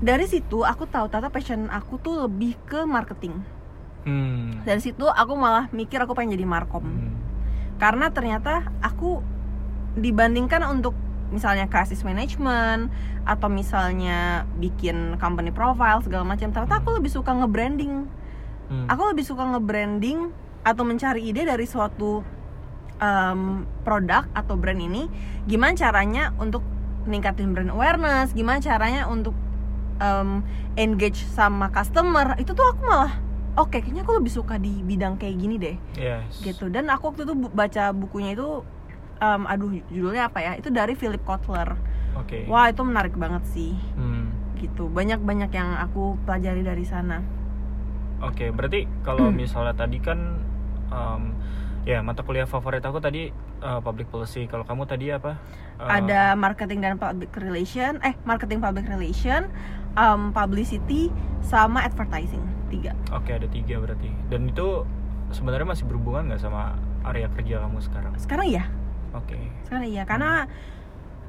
[0.00, 3.44] dari situ aku tahu tata passion aku tuh lebih ke marketing.
[4.04, 4.60] Hmm.
[4.62, 6.80] Dari situ aku malah mikir aku pengen jadi markom.
[6.80, 7.12] Hmm.
[7.76, 9.20] Karena ternyata aku
[9.94, 10.94] dibandingkan untuk
[11.30, 12.92] misalnya crisis management
[13.26, 18.06] atau misalnya bikin company profile segala macam, ternyata aku lebih suka nge-branding.
[18.70, 18.86] Hmm.
[18.88, 20.30] Aku lebih suka nge-branding
[20.64, 22.24] atau mencari ide dari suatu
[22.96, 25.06] em, produk atau brand ini
[25.44, 26.64] gimana caranya untuk
[27.04, 29.36] ningkatin brand awareness gimana caranya untuk
[30.00, 30.40] em,
[30.80, 33.12] engage sama customer itu tuh aku malah
[33.60, 36.40] oke kayaknya aku lebih suka di bidang kayak gini deh Yes.
[36.40, 38.64] gitu dan aku waktu itu baca bukunya itu
[39.24, 41.72] em, aduh judulnya apa ya itu dari Philip Kotler
[42.14, 42.44] Oke.
[42.44, 44.28] wah itu menarik banget sih Hmm.
[44.54, 47.24] gitu banyak banyak yang aku pelajari dari sana
[48.20, 49.36] Oke, berarti kalau Hmm.
[49.36, 50.40] misalnya tadi kan
[50.88, 51.22] em,
[51.84, 53.28] ya mata kuliah favorit aku tadi
[53.60, 54.44] eh, public policy.
[54.44, 55.36] Kalau kamu tadi apa?
[55.76, 59.48] Eh, ada marketing dan public relation eh marketing public relation
[59.92, 61.08] um, publicity
[61.40, 64.08] sama advertising tiga Oke, ada tiga berarti.
[64.28, 64.84] Dan itu
[65.28, 68.12] sebenarnya masih berhubungan nggak sama area kerja kamu sekarang?
[68.16, 68.64] sekarang iya
[69.14, 69.38] Oke.
[69.64, 70.50] sekarang iya karena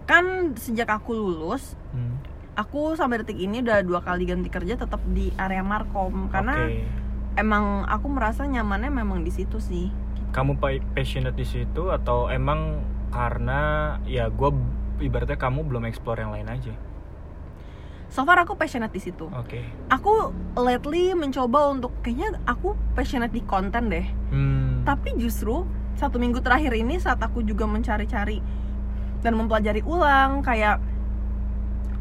[0.04, 2.18] kan sejak aku lulus Hmm.
[2.54, 6.84] aku sampai detik ini udah dua kali ganti kerja tetap di area markom karena Oke.
[7.36, 9.90] emang aku merasa nyamannya memang di situ sih
[10.30, 13.60] kamu pa- passionate di situ atau emang karena
[14.04, 14.52] ya gue
[15.00, 16.76] ibaratnya kamu belum explore yang lain aja?
[18.06, 19.60] so far aku passionate di situ Oke.
[19.88, 24.84] aku lately mencoba untuk kayaknya aku passionate di konten deh Hmm.
[24.84, 25.64] Tapi justru
[25.96, 28.40] satu minggu terakhir ini saat aku juga mencari-cari
[29.20, 30.78] dan mempelajari ulang kayak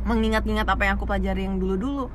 [0.05, 2.13] mengingat-ingat apa yang aku pelajari yang dulu-dulu.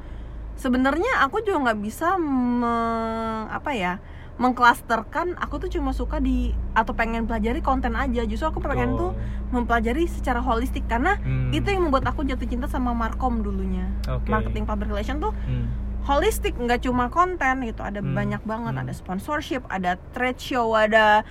[0.53, 3.93] Sebenarnya aku juga nggak bisa me- apa ya
[4.39, 9.11] mengklasterkan aku tuh cuma suka di atau pengen pelajari konten aja justru aku pengen tuh
[9.11, 9.51] Betul.
[9.51, 11.51] mempelajari secara holistik karena Hmm.
[11.51, 14.31] itu yang membuat aku jatuh cinta sama markom dulunya Oke.
[14.31, 15.67] marketing public relation tuh Hmm.
[16.07, 18.83] holistik nggak cuma konten gitu ada Hmm, banyak banget hmm.
[18.87, 21.27] ada sponsorship ada trade show ada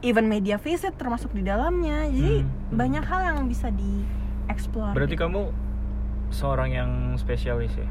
[0.00, 4.04] event media visit termasuk di dalamnya jadi Hmm, banyak hal yang bisa di
[4.46, 5.24] explore Berarti gitu.
[5.24, 5.42] kamu
[6.28, 7.88] seorang yang spesialis ya?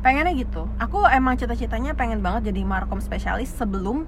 [0.00, 4.04] pengennya gitu aku emang cita-citanya pengen banget jadi markom spesialis sebelum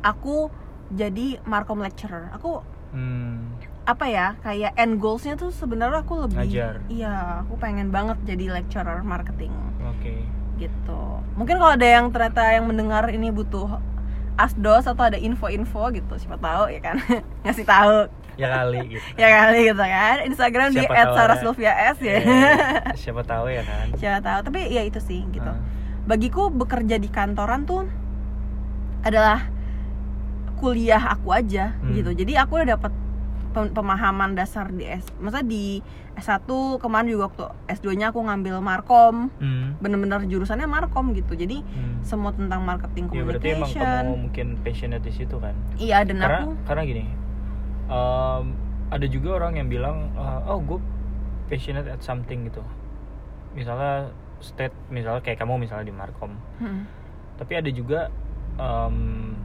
[0.00, 0.50] aku
[0.88, 3.50] jadi markom lecturer aku Hmm.
[3.82, 6.80] apa ya kayak end goalsnya tuh sebenarnya aku lebih Ngajar.
[6.86, 9.52] iya aku pengen banget jadi lecturer marketing
[9.84, 10.22] Oke.
[10.56, 11.02] gitu
[11.34, 13.78] mungkin kalau ada yang ternyata yang mendengar ini butuh
[14.36, 16.96] asdos atau ada info-info gitu siapa tahu ya kan
[17.42, 17.96] ngasih tahu
[18.36, 19.00] Ya kali gitu.
[19.20, 21.16] ya kali gitu kan Instagram di Siapa tahu ada.
[21.16, 22.52] @sarasylvias ya Ya,
[23.00, 23.86] siapa tahu ya kan.
[23.96, 25.56] siapa tahu tapi ya itu sih gitu Ah.
[26.04, 27.88] bagiku bekerja di kantoran tuh
[29.00, 29.48] adalah
[30.56, 31.92] kuliah aku aja Hmm.
[31.92, 32.92] gitu jadi aku udah dapat
[33.52, 35.80] pem- pemahaman dasar di S maksudnya di
[36.16, 36.48] S1
[36.78, 39.76] kemarin juga waktu S2 nya aku ngambil markom Hmm.
[39.78, 42.00] bener-bener jurusannya markom gitu jadi Hmm.
[42.00, 45.52] semua tentang marketing Ya berarti emang communication kamu mungkin passionate di situ kan?
[45.76, 47.04] iya dan karena aku karena gini,
[47.86, 48.44] em,
[48.88, 50.80] ada juga orang yang bilang eh, oh gue
[51.46, 52.64] passionate at something gitu
[53.52, 56.88] misalnya state misalnya kayak kamu misalnya di Markom Hmm.
[57.36, 58.08] tapi ada juga
[58.56, 59.36] em,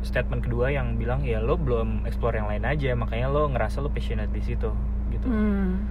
[0.00, 3.88] statement kedua yang bilang ya lo belum explore yang lain aja makanya lo ngerasa lo
[3.88, 4.72] passionate di situ
[5.12, 5.84] gitu Hmm.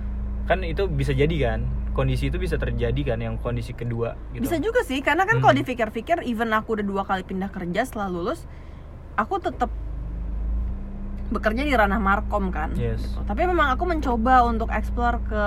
[0.47, 1.59] kan itu bisa jadi kan
[1.93, 5.51] kondisi itu bisa terjadi kan yang kondisi kedua gitu Bisa juga sih, karena kan kalau
[5.51, 5.61] Hmm.
[5.61, 8.47] dipikir-pikir, even aku udah dua kali pindah kerja setelah lulus,
[9.19, 9.67] aku tetap
[11.29, 12.71] bekerja di ranah markom kan.
[12.73, 13.19] yes Gitu.
[13.27, 15.43] Tapi memang aku mencoba untuk explore ke,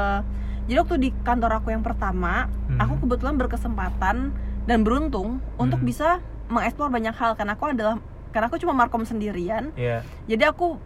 [0.69, 2.79] jadi waktu di kantor aku yang pertama, Hmm.
[2.79, 4.17] aku kebetulan berkesempatan
[4.69, 5.89] dan beruntung untuk Hmm.
[5.89, 6.21] bisa
[6.53, 7.97] mengeksplor banyak hal karena aku adalah
[8.31, 10.77] karena aku cuma markom sendirian, ya jadi aku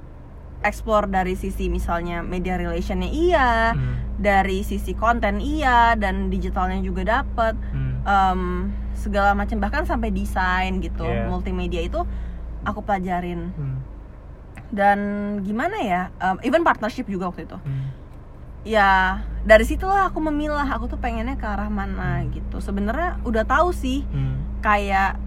[0.62, 4.16] explore dari sisi misalnya media relationnya iya, Hmm.
[4.16, 8.01] dari sisi konten iya dan digitalnya juga dapet Hmm.
[8.03, 8.40] em,
[8.97, 11.29] segala macam bahkan sampai desain gitu Yeah.
[11.29, 12.01] multimedia itu
[12.64, 13.79] aku pelajarin Hmm.
[14.73, 14.99] dan
[15.42, 17.92] gimana ya em, even partnership juga waktu itu Hmm.
[18.64, 23.71] ya dari situlah aku memilah aku tuh pengennya ke arah mana gitu sebenarnya udah tahu
[23.71, 24.42] sih Hmm.
[24.59, 25.21] kayak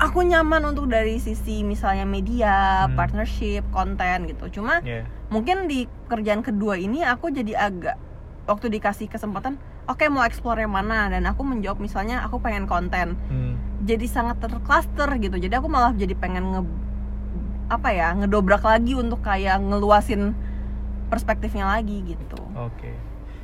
[0.00, 2.96] aku nyaman untuk dari sisi misalnya media Hmm.
[2.96, 5.04] partnership konten gitu cuma Ya.
[5.28, 8.00] mungkin di kerjaan kedua ini aku jadi agak
[8.44, 13.14] waktu dikasih kesempatan oke mau explore yang mana dan aku menjawab misalnya aku pengen konten
[13.28, 13.54] Hmm.
[13.80, 16.62] jadi sangat tercluster gitu jadi aku malah jadi pengen nge
[17.70, 20.34] apa ya ngedobrak lagi untuk kayak ngeluasin
[21.06, 22.90] perspektifnya lagi gitu Oke.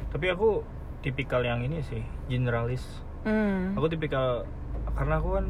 [0.09, 0.65] Tapi aku
[0.99, 2.83] tipikal yang ini sih, generalis.
[3.23, 3.75] hmm.
[3.75, 4.43] Aku tipikal
[4.93, 5.47] karena aku kan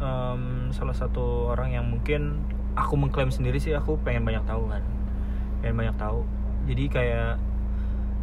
[0.00, 2.42] em, salah satu orang yang mungkin
[2.76, 4.82] aku mengklaim sendiri sih aku pengen banyak tahu kan.
[5.64, 6.24] Pengen banyak tahu.
[6.66, 7.40] Jadi kayak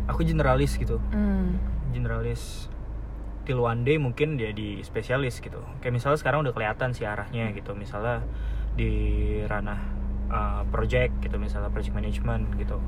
[0.08, 1.00] aku generalis gitu.
[1.12, 1.58] Hmm.
[1.96, 2.68] Generalis
[3.44, 5.60] till one day mungkin jadi spesialis gitu.
[5.84, 7.76] Kayak misalnya sekarang udah kelihatan sih arahnya gitu.
[7.76, 8.24] Misalnya
[8.74, 8.92] di
[9.46, 12.82] ranah uh, project gitu misalnya project management gitu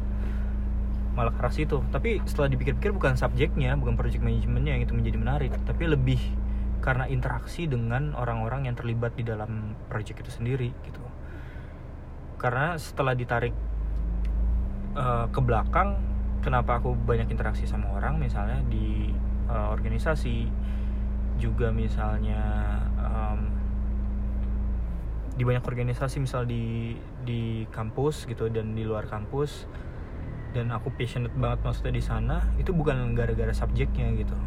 [1.16, 5.18] malah ke arah situ tapi setelah dipikir-pikir bukan subjeknya bukan project managementnya yang itu menjadi
[5.18, 6.20] menarik tapi lebih
[6.86, 11.02] karena interaksi dengan orang-orang yang terlibat di dalam project itu sendiri gitu.
[12.38, 13.58] Karena setelah ditarik
[14.94, 15.98] uh, ke belakang
[16.46, 18.22] kenapa aku banyak interaksi sama orang?
[18.22, 19.10] Misalnya di
[19.50, 20.46] uh, organisasi
[21.42, 22.46] juga misalnya
[23.02, 23.50] um,
[25.36, 26.96] di banyak organisasi misal di
[27.26, 29.68] di kampus gitu dan di luar kampus
[30.56, 34.38] dan aku passionate banget maksudnya di sana itu bukan gara-gara subjeknya gitu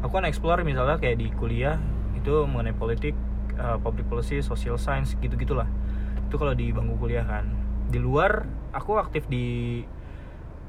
[0.00, 1.76] aku kan explore misalnya kayak di kuliah
[2.16, 3.16] itu mengenai politik
[3.56, 5.68] uh, public policy social science gitu gitulah
[6.30, 7.42] itu kalau di bangku kuliah kan.
[7.90, 9.82] Di luar aku aktif di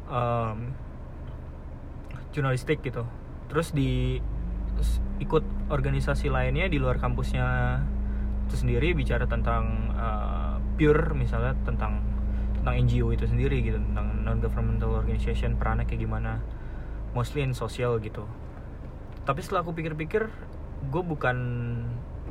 [0.10, 0.74] um,
[2.34, 3.06] jurnalistik gitu.
[3.46, 4.18] Terus di
[5.22, 7.78] ikut organisasi lainnya di luar kampusnya
[8.50, 12.02] itu sendiri bicara tentang uh, pure misalnya tentang
[12.58, 16.42] tentang NGO itu sendiri gitu tentang non governmental organization perannya kayak gimana.
[17.14, 18.26] Mostly in social gitu
[19.28, 20.30] tapi setelah aku pikir-pikir
[20.90, 21.38] gue bukan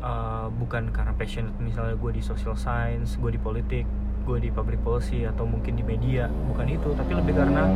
[0.02, 3.86] uh, bukan karena passionate misalnya gue di social science gue di politik
[4.24, 6.92] gue di public policy atau mungkin di media bukan itu.
[6.94, 7.74] Tapi lebih karena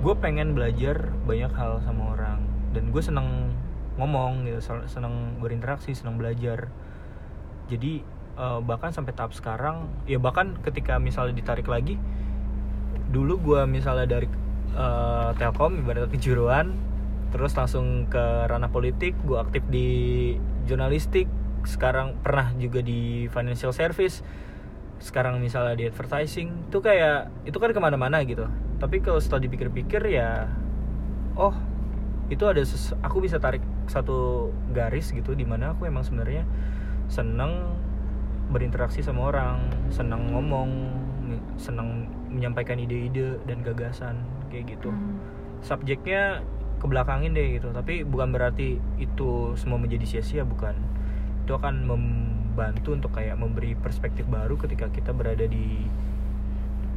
[0.00, 2.40] gue pengen belajar banyak hal sama orang.
[2.72, 3.52] Dan gue seneng
[3.98, 6.70] ngomong gitu seneng berinteraksi seneng belajar.
[7.68, 8.02] Jadi
[8.38, 12.00] eh, bahkan sampai tahap sekarang ya bahkan ketika misalnya ditarik lagi
[13.10, 14.30] dulu gue misalnya dari
[14.74, 16.72] eh, Telkom ibarat kejuruan
[17.30, 19.88] terus langsung ke ranah politik gue aktif di
[20.66, 21.26] jurnalistik
[21.62, 24.22] sekarang pernah juga di financial service
[25.00, 28.44] sekarang misalnya di advertising itu kayak itu kan ke mana-mana gitu
[28.76, 30.48] tapi kalau setelah dipikir-pikir ya
[31.36, 31.56] oh
[32.28, 36.44] itu ada ses- aku bisa tarik satu garis gitu di mana aku emang sebenarnya
[37.10, 37.74] seneng
[38.50, 39.58] berinteraksi sama orang
[39.90, 40.70] seneng ngomong
[41.58, 45.18] seneng menyampaikan ide-ide dan gagasan kayak gitu Hmm.
[45.62, 46.42] subjeknya
[46.80, 47.70] kebelakangin deh gitu.
[47.70, 50.74] Tapi bukan berarti itu semua menjadi sia-sia bukan.
[51.44, 55.86] Itu akan membantu untuk kayak memberi perspektif baru ketika kita berada di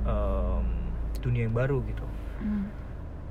[0.07, 0.63] em,
[1.19, 2.05] dunia yang baru gitu.
[2.43, 2.67] Hmm.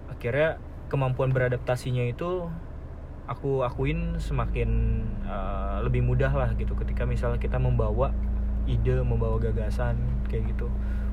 [0.09, 2.47] akhirnya kemampuan beradaptasinya itu
[3.27, 6.79] aku akuin semakin uh, lebih mudah lah gitu.
[6.79, 8.15] Ketika misalnya kita membawa
[8.67, 9.99] ide membawa gagasan
[10.31, 10.71] kayak gitu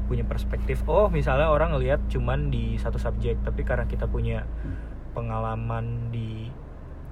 [0.10, 4.42] punya perspektif oh misalnya orang ngelihat cuman di satu subjek tapi karena kita punya
[5.12, 6.48] pengalaman di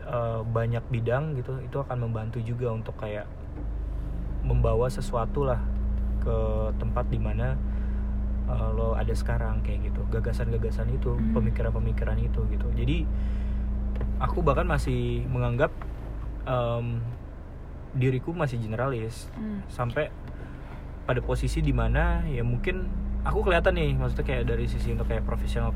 [0.03, 3.25] uh, banyak bidang gitu itu akan membantu juga untuk kayak
[4.43, 5.59] membawa sesuatu lah
[6.23, 6.37] ke
[6.79, 7.55] tempat di mana
[8.47, 11.35] uh, lo ada sekarang kayak gitu gagasan-gagasan itu Hmm.
[11.35, 13.03] pemikiran-pemikiran itu gitu jadi
[14.17, 15.69] aku bahkan masih menganggap
[16.47, 17.01] em,
[17.93, 19.61] diriku masih generalis Hmm.
[19.67, 20.09] sampai
[21.03, 22.87] pada posisi di mana ya mungkin
[23.23, 25.71] aku kelihatan nih maksudnya kayak dari sisi untuk kayak profesional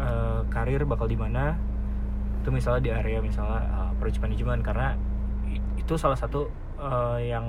[0.00, 1.60] eh, karir bakal di mana?
[2.40, 4.96] Itu misalnya di area misalnya uh, project management karena
[5.76, 6.48] itu salah satu
[6.80, 7.44] eh, yang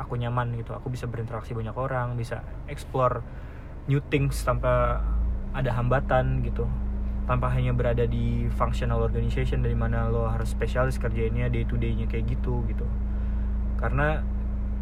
[0.00, 0.74] aku nyaman gitu.
[0.74, 3.22] Aku bisa berinteraksi banyak orang bisa explore
[3.86, 5.04] new things tanpa
[5.54, 6.66] ada hambatan gitu.
[7.24, 12.04] Tanpa hanya berada di functional organization dari mana lo harus spesialis kerjainnya day to day-nya
[12.10, 12.84] kayak gitu gitu.
[13.80, 14.20] Karena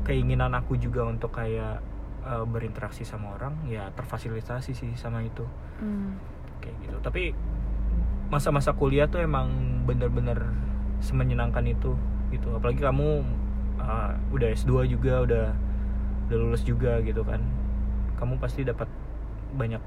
[0.03, 1.79] keinginan aku juga untuk kayak
[2.27, 5.47] eh, berinteraksi sama orang ya terfasilitasi sih sama itu.
[5.79, 6.19] Hmm.
[6.63, 7.35] Kayak gitu tapi
[8.33, 9.51] masa-masa kuliah tuh emang
[9.85, 10.39] bener-bener
[11.03, 11.99] semenyenangkan itu
[12.33, 13.27] gitu apalagi kamu
[13.77, 15.47] uh, udah S2 juga udah
[16.31, 17.43] udah lulus juga gitu kan
[18.17, 18.89] kamu pasti dapat
[19.53, 19.83] banyak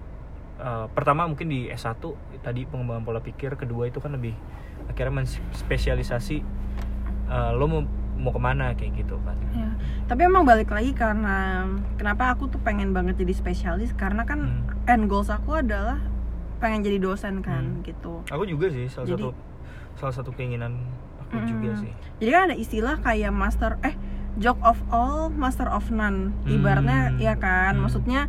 [0.61, 1.97] uh, pertama mungkin di S1
[2.43, 4.35] tadi pengembangan pola pikir kedua itu kan lebih
[4.85, 6.45] akhirnya menspesialisasi
[7.31, 7.81] uh, lo mau
[8.15, 9.71] mau ke mana kayak gitu kan Ya.
[10.11, 11.63] Tapi emang balik lagi karena
[11.95, 14.83] kenapa aku tuh pengen banget jadi spesialis karena kan Hmm.
[14.83, 15.95] end goals aku adalah
[16.65, 17.85] pengen jadi dosen kan Hmm.
[17.85, 18.25] gitu.
[18.25, 19.29] aku juga sih salah Jadi- satu
[19.95, 20.81] salah satu keinginan
[21.21, 21.47] aku Mm-mm.
[21.47, 23.93] juga sih Jadi kan ada istilah kayak master eh
[24.35, 26.35] job of all, master of none.
[26.43, 27.17] Ibaratnya Hmm.
[27.17, 27.87] ya kan, Hmm.
[27.87, 28.27] maksudnya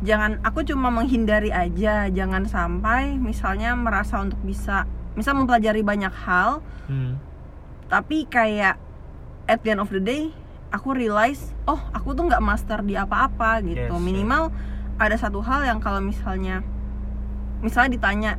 [0.00, 6.62] jangan aku cuma menghindari aja, jangan sampai misalnya merasa untuk bisa misal mempelajari banyak hal
[6.86, 7.18] Hmm.
[7.86, 8.78] tapi kayak
[9.46, 10.30] at the end of the day
[10.70, 14.54] aku realize oh aku tuh nggak master di apa-apa gitu Yes, minimal
[14.94, 16.62] ada satu hal yang kalau misalnya
[17.60, 18.32] misalnya ditanya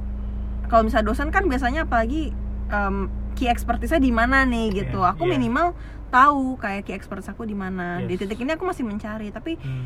[0.68, 2.32] kalau misalnya dosen kan biasanya apalagi
[2.70, 5.32] em, key expertise-nya di mana nih gitu Iya, aku iya.
[5.34, 5.68] minimal
[6.10, 8.22] tahu kayak key expertise aku di mana di Yes.
[8.22, 9.86] titik ini aku masih mencari tapi Hmm.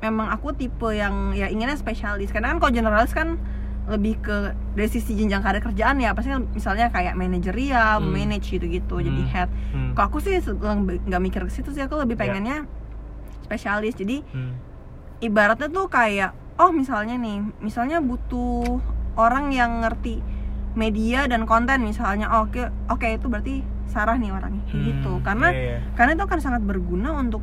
[0.00, 3.36] memang aku tipe yang ya inginnya spesialis karena kan kalau generalis kan
[3.84, 4.36] lebih ke
[4.72, 8.08] dari sisi jenjang karir kerjaan ya pasti kan misalnya kayak manajerial, Hmm.
[8.08, 9.30] manage gitu-gitu jadi Hmm.
[9.30, 9.92] head Hmm.
[9.92, 12.20] kalau aku sih nggak mikir ke situ sih aku lebih Ya.
[12.24, 12.58] pengennya
[13.42, 14.54] spesialis jadi Hmm.
[15.20, 18.78] ibaratnya tuh kayak oh misalnya nih misalnya butuh
[19.16, 20.20] orang yang ngerti
[20.72, 23.54] media dan konten misalnya Oh, oke oke itu berarti
[23.84, 24.84] Sarah nih orangnya Hmm.
[24.84, 25.78] gitu karena Iya, iya.
[25.92, 27.42] karena itu akan sangat berguna untuk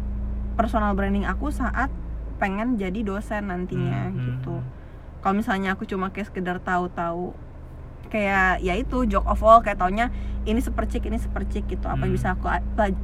[0.53, 1.91] personal branding aku saat
[2.37, 4.69] pengen jadi dosen nantinya Hmm, hmm, gitu hmm.
[5.19, 7.33] kalau misalnya aku cuma kayak sekedar tahu-tahu
[8.07, 10.07] kayak ya itu joke of all kayak taunya
[10.45, 12.19] ini sepercik ini sepercik gitu apa yang Hmm.
[12.21, 12.45] bisa aku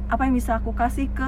[0.08, 1.26] apa yang bisa aku kasih ke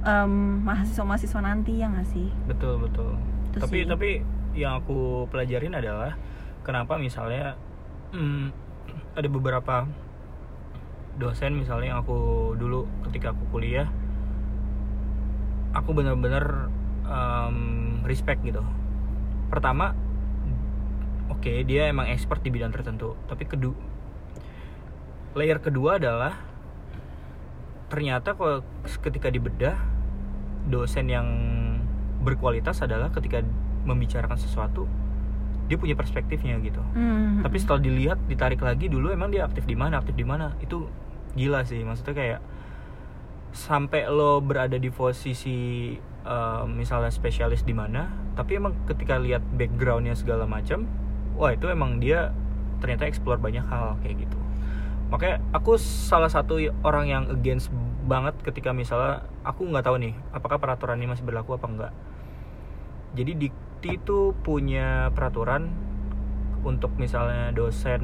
[0.00, 3.16] em, mahasiswa-mahasiswa nanti ya nggak sih betul betul
[3.58, 3.90] Itu tapi sih.
[3.90, 4.10] tapi
[4.54, 6.14] yang aku pelajarin adalah
[6.62, 7.58] kenapa misalnya
[8.14, 8.54] hmm,
[9.18, 9.86] ada beberapa
[11.18, 13.90] dosen misalnya yang aku dulu ketika aku kuliah
[15.74, 16.70] aku benar-benar
[17.02, 17.58] em,
[18.06, 18.62] respect gitu
[19.50, 19.98] pertama
[21.28, 23.74] oke dia emang expert di bidang tertentu tapi kedua
[25.34, 26.38] layer kedua adalah
[27.88, 28.62] ternyata kalau
[29.02, 29.76] ketika dibedah
[30.68, 31.28] dosen yang
[32.28, 33.40] berkualitas adalah ketika
[33.88, 34.84] membicarakan sesuatu
[35.68, 36.80] dia punya perspektifnya gitu.
[36.96, 37.44] Hmm.
[37.44, 40.88] tapi setelah dilihat ditarik lagi dulu emang dia aktif di mana aktif di mana itu
[41.36, 41.84] gila sih.
[41.84, 42.40] Maksudnya kayak
[43.52, 45.92] sampai lo berada di posisi
[46.24, 50.88] eh, misalnya spesialis di mana tapi emang ketika lihat backgroundnya segala macam
[51.36, 52.32] wah itu emang dia
[52.80, 54.38] ternyata explore banyak hal kayak gitu.
[55.12, 57.68] Makanya aku salah satu orang yang against
[58.08, 61.92] banget ketika misalnya aku nggak tahu nih apakah peraturan ini masih berlaku apa enggak
[63.14, 65.70] jadi Dikti itu punya peraturan
[66.66, 68.02] untuk misalnya dosen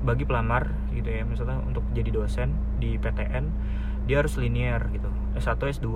[0.00, 3.44] bagi pelamar gitu ya misalnya untuk jadi dosen di PTN
[4.08, 5.10] dia harus linear gitu.
[5.36, 5.88] S1 S2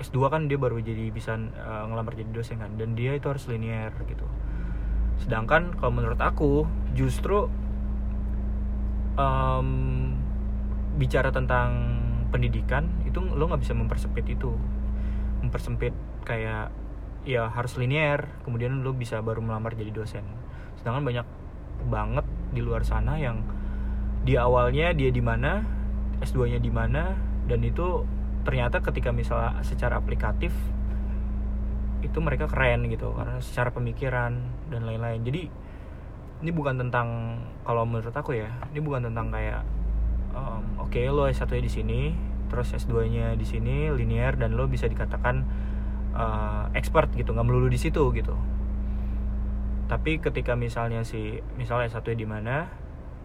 [0.00, 3.44] S2 kan dia baru jadi bisa eh, ngelamar jadi dosen kan dan dia itu harus
[3.50, 4.24] linear gitu.
[5.20, 6.64] Sedangkan kalau menurut aku
[6.96, 7.50] justru
[9.20, 9.68] em,
[10.96, 12.00] bicara tentang
[12.32, 14.56] pendidikan itu lo nggak bisa mempersempit itu
[15.50, 15.90] mempersempit
[16.22, 16.70] kayak
[17.26, 20.22] ya harus linear kemudian lo bisa baru melamar jadi dosen.
[20.78, 21.26] Sedangkan banyak
[21.90, 23.42] banget di luar sana yang
[24.22, 25.66] di awalnya dia di mana
[26.22, 27.18] S2 nya di mana
[27.50, 28.06] dan itu
[28.46, 30.54] ternyata ketika misalnya secara aplikatif
[32.00, 34.38] itu mereka keren gitu karena secara pemikiran
[34.70, 35.20] dan lain-lain.
[35.26, 35.42] Jadi
[36.40, 37.36] ini bukan tentang
[37.66, 39.60] kalau menurut aku ya ini bukan tentang kayak
[40.32, 42.00] um, oke lo S1 nya di sini
[42.50, 45.46] terus S2 nya di sini linear dan lo bisa dikatakan
[46.12, 48.34] uh, expert gitu nggak melulu di situ gitu.
[49.86, 52.54] Tapi ketika misalnya si misalnya S1 nya di mana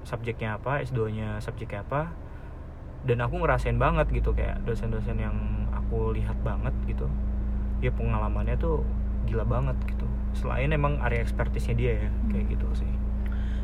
[0.06, 2.14] subjeknya apa S2 nya subjeknya apa
[3.06, 5.34] dan aku ngerasain banget gitu kayak dosen-dosen yang
[5.74, 7.06] aku lihat banget gitu
[7.82, 8.82] ya pengalamannya tuh
[9.26, 10.06] gila banget gitu.
[10.34, 12.92] Selain emang area ekspertisnya dia ya kayak gitu sih.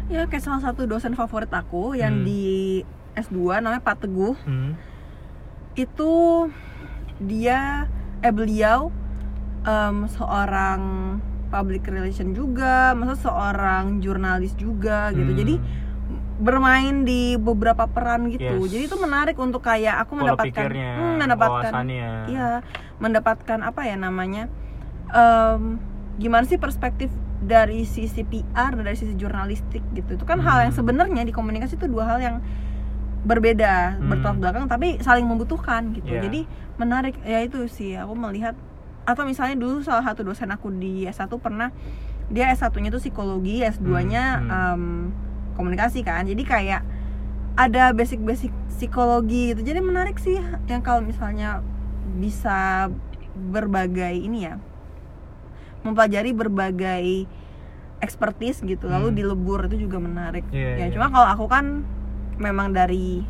[0.09, 2.25] Ya kayak salah satu dosen favorit aku yang Hmm.
[2.25, 2.81] di
[3.17, 4.37] S2 namanya Pak Teguh.
[4.45, 4.77] Hmm.
[5.73, 6.11] Itu
[7.17, 7.87] dia
[8.19, 8.89] eh beliau
[9.61, 10.81] em, seorang
[11.47, 15.39] public relation juga masa seorang jurnalis juga gitu Hmm.
[15.39, 15.55] jadi
[16.41, 18.71] bermain di beberapa peran gitu Yes.
[18.71, 21.71] jadi itu menarik untuk kayak aku pola mendapatkan pikirnya Hmm, mendapatkan
[22.25, 22.49] iya
[22.97, 24.49] mendapatkan apa ya namanya
[25.07, 25.77] em,
[26.17, 27.11] gimana sih perspektif
[27.41, 30.79] dari sisi PR dan dari sisi jurnalistik gitu itu kan hal yang Hmm.
[30.79, 32.35] sebenarnya di komunikasi itu dua hal yang
[33.21, 34.09] berbeda Hmm.
[34.09, 36.21] bertolak belakang tapi saling membutuhkan gitu Iya.
[36.25, 36.41] jadi
[36.75, 38.57] menarik ya itu sih aku melihat
[39.01, 41.69] atau misalnya dulu salah satu dosen aku di S1 pernah
[42.27, 44.83] dia S1 nya tuh psikologi S2 nya Hmm, em,
[45.53, 46.81] komunikasi kan jadi kayak
[47.53, 51.61] ada basic-basic psikologi gitu jadi menarik sih yang kalau misalnya
[52.15, 52.89] bisa
[53.33, 54.55] berbagai ini ya
[55.81, 57.25] mempelajari berbagai
[57.99, 59.17] expertise gitu lalu Hmm.
[59.19, 60.87] dilebur itu juga menarik Iya, ya iya.
[60.89, 61.85] cuma kalau aku kan
[62.41, 63.21] memang dari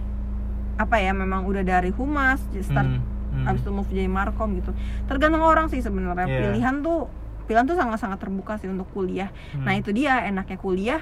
[0.76, 2.88] apa ya memang udah dari humas start
[3.32, 3.48] Hmm, hmm.
[3.48, 4.72] abis itu move jadi markom gitu
[5.06, 6.40] tergantung orang sih sebenarnya Iya.
[6.50, 7.08] pilihan tuh
[7.42, 9.64] pilihan tuh sangat-sangat terbuka sih untuk kuliah Hmm.
[9.64, 11.00] nah itu dia enaknya kuliah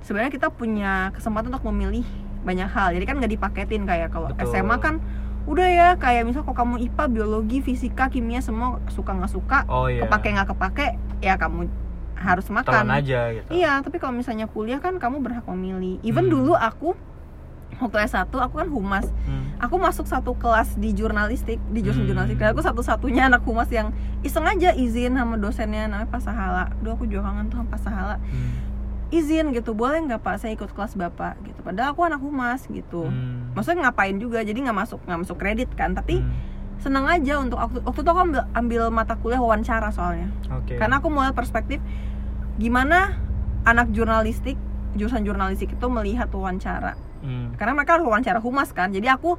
[0.00, 2.02] sebenarnya kita punya kesempatan untuk memilih
[2.40, 4.32] banyak hal jadi kan nggak dipaketin kayak kalau.
[4.40, 4.98] SMA kan
[5.42, 9.86] udah ya kayak misal kalau kamu IPA biologi fisika kimia semua suka nggak suka oh
[9.86, 10.86] iya kepake nggak kepake
[11.20, 11.68] ya kamu
[12.16, 15.96] harus telan makan aja gitu Iya, tapi kalau misalnya kuliah kan kamu berhak memilih.
[16.02, 16.32] Even Hmm.
[16.34, 16.92] dulu aku
[17.78, 19.06] waktu S1 aku kan humas.
[19.24, 19.54] Hmm.
[19.60, 22.10] Aku masuk satu kelas di jurnalistik, di jurusan Hmm.
[22.10, 22.40] jurnalistik.
[22.40, 26.72] Dan aku satu-satunya anak humas yang iseng aja izin sama dosennya namanya Pak Sahala.
[26.80, 28.16] Duh aku juga kangen tuh sama Pak Sahala.
[28.18, 28.50] Hmm.
[29.10, 31.60] Izin gitu, boleh nggak Pak saya ikut kelas Bapak gitu.
[31.60, 33.06] Padahal aku anak humas gitu.
[33.06, 33.50] Hmm.
[33.54, 35.92] Maksudnya ngapain juga, jadi nggak masuk nggak masuk kredit kan.
[35.92, 36.30] Tapi Hmm.
[36.80, 40.80] seneng aja untuk waktu waktu itu aku ambil, ambil mata kuliah wawancara soalnya Oke.
[40.80, 41.76] karena aku mau lihat perspektif
[42.56, 43.20] gimana
[43.64, 44.56] anak jurnalistik
[44.96, 47.52] jurusan jurnalistik itu melihat wawancara Hmm.
[47.54, 49.36] karena mereka harus wawancara humas kan jadi aku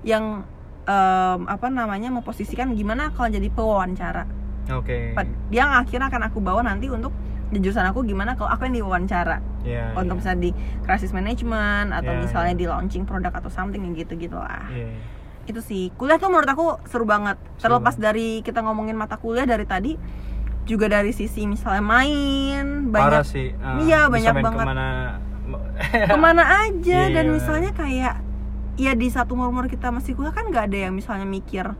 [0.00, 0.44] yang
[0.82, 4.24] em, apa namanya memposisikan gimana kalau jadi pewawancara
[4.68, 5.12] Oke.
[5.12, 7.12] Pa- yang akhirnya akan aku bawa nanti untuk
[7.48, 9.92] di jurusan aku gimana kalau aku yang diwawancara Iya.
[9.92, 10.20] untuk iya.
[10.20, 10.50] misalnya di
[10.80, 12.60] crisis management atau Iya, misalnya iya.
[12.60, 14.92] di launching produk atau something yang gitu gitu lah Iya.
[15.44, 18.04] itu sih kuliah tuh menurut aku seru banget Seru terlepas banget.
[18.04, 19.96] dari kita ngomongin mata kuliah dari tadi
[20.64, 23.56] juga dari sisi misalnya main Parah banyak sih.
[23.56, 24.64] Ah, Iya, banyak banget.
[24.64, 24.88] Ke mana?
[26.10, 27.32] ke mana aja Iya, dan iya.
[27.32, 28.14] misalnya kayak
[28.78, 31.74] ya di satu umur umur kita masih kuliah kan nggak ada yang misalnya mikir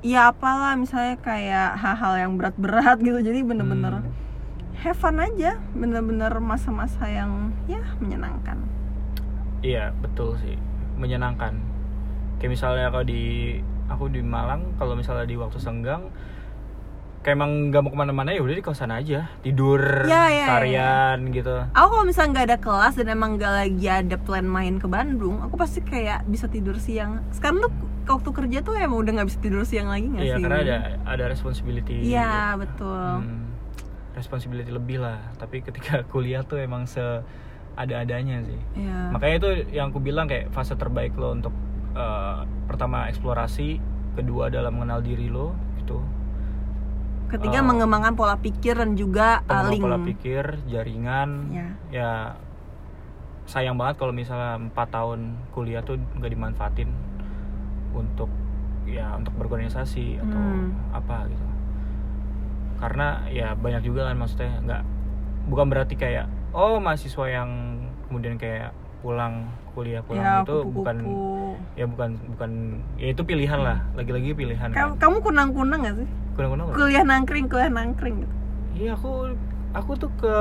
[0.00, 4.12] ya apalah misalnya kayak hal-hal yang berat-berat gitu jadi bener-bener Hmm.
[4.76, 8.60] have fun aja bener-bener masa-masa yang ya menyenangkan
[9.64, 10.54] Iya betul sih
[10.94, 11.56] menyenangkan.
[12.38, 13.56] Kayak misalnya kalau di
[13.88, 16.12] aku di Malang kalau misalnya di waktu senggang
[17.26, 21.18] kayak emang nggak mau ke mana-mana ya udah di kosan aja tidur Ya, ya, tarian
[21.28, 21.58] gitu.
[21.68, 25.42] aku kalau misalnya nggak ada kelas dan emang nggak lagi ada plan main ke Bandung
[25.42, 27.72] aku pasti kayak bisa tidur siang sekarang tuh
[28.06, 30.76] waktu kerja tuh emang udah nggak bisa tidur siang lagi nggak Iya sih karena ada
[31.04, 31.96] ada responsibility.
[32.00, 33.50] iya betul Hmm,
[34.12, 35.18] responsibility lebih lah.
[35.34, 37.02] Tapi ketika kuliah tuh emang se
[37.74, 38.60] ada-adanya sih.
[38.78, 39.10] Iya.
[39.10, 41.52] Makanya itu yang aku bilang kayak fase terbaik lo untuk
[41.92, 43.76] eh, pertama eksplorasi,
[44.14, 46.00] kedua dalam mengenal diri lo gitu.
[47.26, 47.66] Ketiga Oh.
[47.66, 51.50] mengembangkan pola pikir dan juga uh, link pola pikir, jaringan.
[51.50, 51.66] Ya.
[51.90, 52.10] Ya
[53.46, 56.90] sayang banget kalau misalnya empat tahun kuliah tuh nggak dimanfaatin
[57.92, 58.30] untuk
[58.86, 60.74] ya untuk berorganisasi atau Hmm.
[60.90, 61.46] apa gitu.
[62.76, 64.82] Karena ya banyak juga kan maksudnya nggak
[65.46, 67.50] bukan berarti kayak oh mahasiswa yang
[68.06, 68.70] kemudian kayak
[69.00, 69.46] pulang
[69.76, 71.52] kuliah pulang ya itu bukan kupu-kupu.
[71.76, 72.50] ya bukan bukan
[72.96, 75.00] ya itu pilihan lah lagi-lagi pilihan Kamu, kan.
[75.04, 76.08] kamu kunang-kunang gak sih?
[76.32, 76.78] Kunang-kunang nggak?
[76.80, 78.34] Kuliah nangkring, kuliah nangkring gitu.
[78.76, 79.36] Iya aku
[79.76, 80.36] aku tuh ke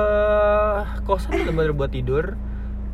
[1.04, 2.40] kosan bener-bener buat tidur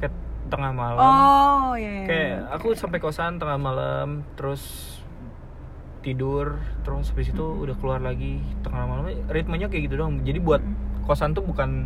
[0.02, 0.14] kayak
[0.50, 0.98] tengah malam.
[0.98, 2.02] Oh, iya.
[2.02, 2.06] iya.
[2.10, 4.98] Kayak aku sampai kosan tengah malam terus
[6.02, 10.26] tidur terus habis itu udah keluar lagi tengah malam ritmenya kayak gitu dong.
[10.26, 10.66] Jadi buat
[11.06, 11.86] kosan tuh bukan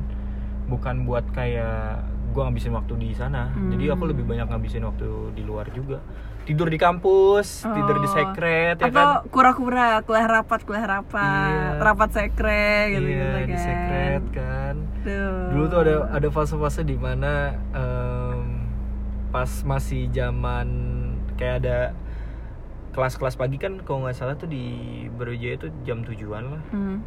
[0.72, 3.48] bukan buat kayak gua ngabisin waktu di sana.
[3.56, 4.12] Jadi aku Hmm.
[4.12, 6.04] lebih banyak ngabisin waktu di luar juga.
[6.44, 8.14] Tidur di kampus, tidur di Oh.
[8.14, 9.32] sekret ya Atau kan.
[9.32, 11.82] kura-kura, kuliah rapat, kuliah rapat, Iya.
[11.82, 13.48] rapat sekret gitu iya, gitu kan.
[13.48, 14.76] di sekret kan.
[15.02, 15.42] Tuh.
[15.50, 18.66] dulu tuh ada ada fase-fase di mana em,
[19.30, 20.68] pas masih zaman
[21.36, 21.78] kayak ada
[22.90, 24.66] kelas-kelas pagi kan kalau nggak salah tuh di
[25.10, 27.06] Brawijaya itu jam tujuan lah Hmm.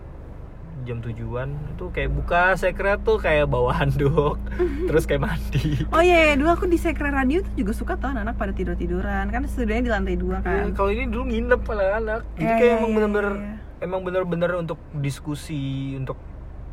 [0.81, 4.39] Jam tujuan itu kayak buka sekret tuh kayak bawa handuk
[4.89, 8.09] terus kayak mandi Oh iya, iya, dulu aku di sekret radio tuh juga suka tuh
[8.09, 10.73] anak-anak pada tidur-tiduran kan studionya di lantai dua kan.
[10.73, 13.53] kalau ini dulu nginep anak-anak jadi Iya, kayak iya, emang iya, bener-bener iya.
[13.81, 15.63] emang bener-bener untuk diskusi
[15.95, 16.19] untuk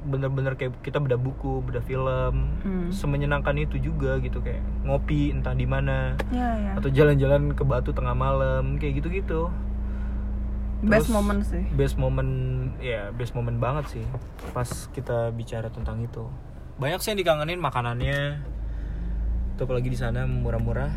[0.03, 2.89] bener-bener kayak kita beda buku beda film Hmm.
[2.89, 6.72] semenyenangkan itu juga gitu kayak ngopi entah di mana Iya, iya.
[6.74, 9.49] atau jalan-jalan ke Batu tengah malam kayak gitu-gitu
[10.84, 11.64] best moment sih.
[11.72, 12.32] best moment
[12.84, 14.06] ya best moment banget sih
[14.52, 16.28] pas kita bicara tentang itu.
[16.76, 18.44] Banyak sih yang dikangenin makanannya.
[19.56, 20.92] Tuh apalagi di sana murah-murah.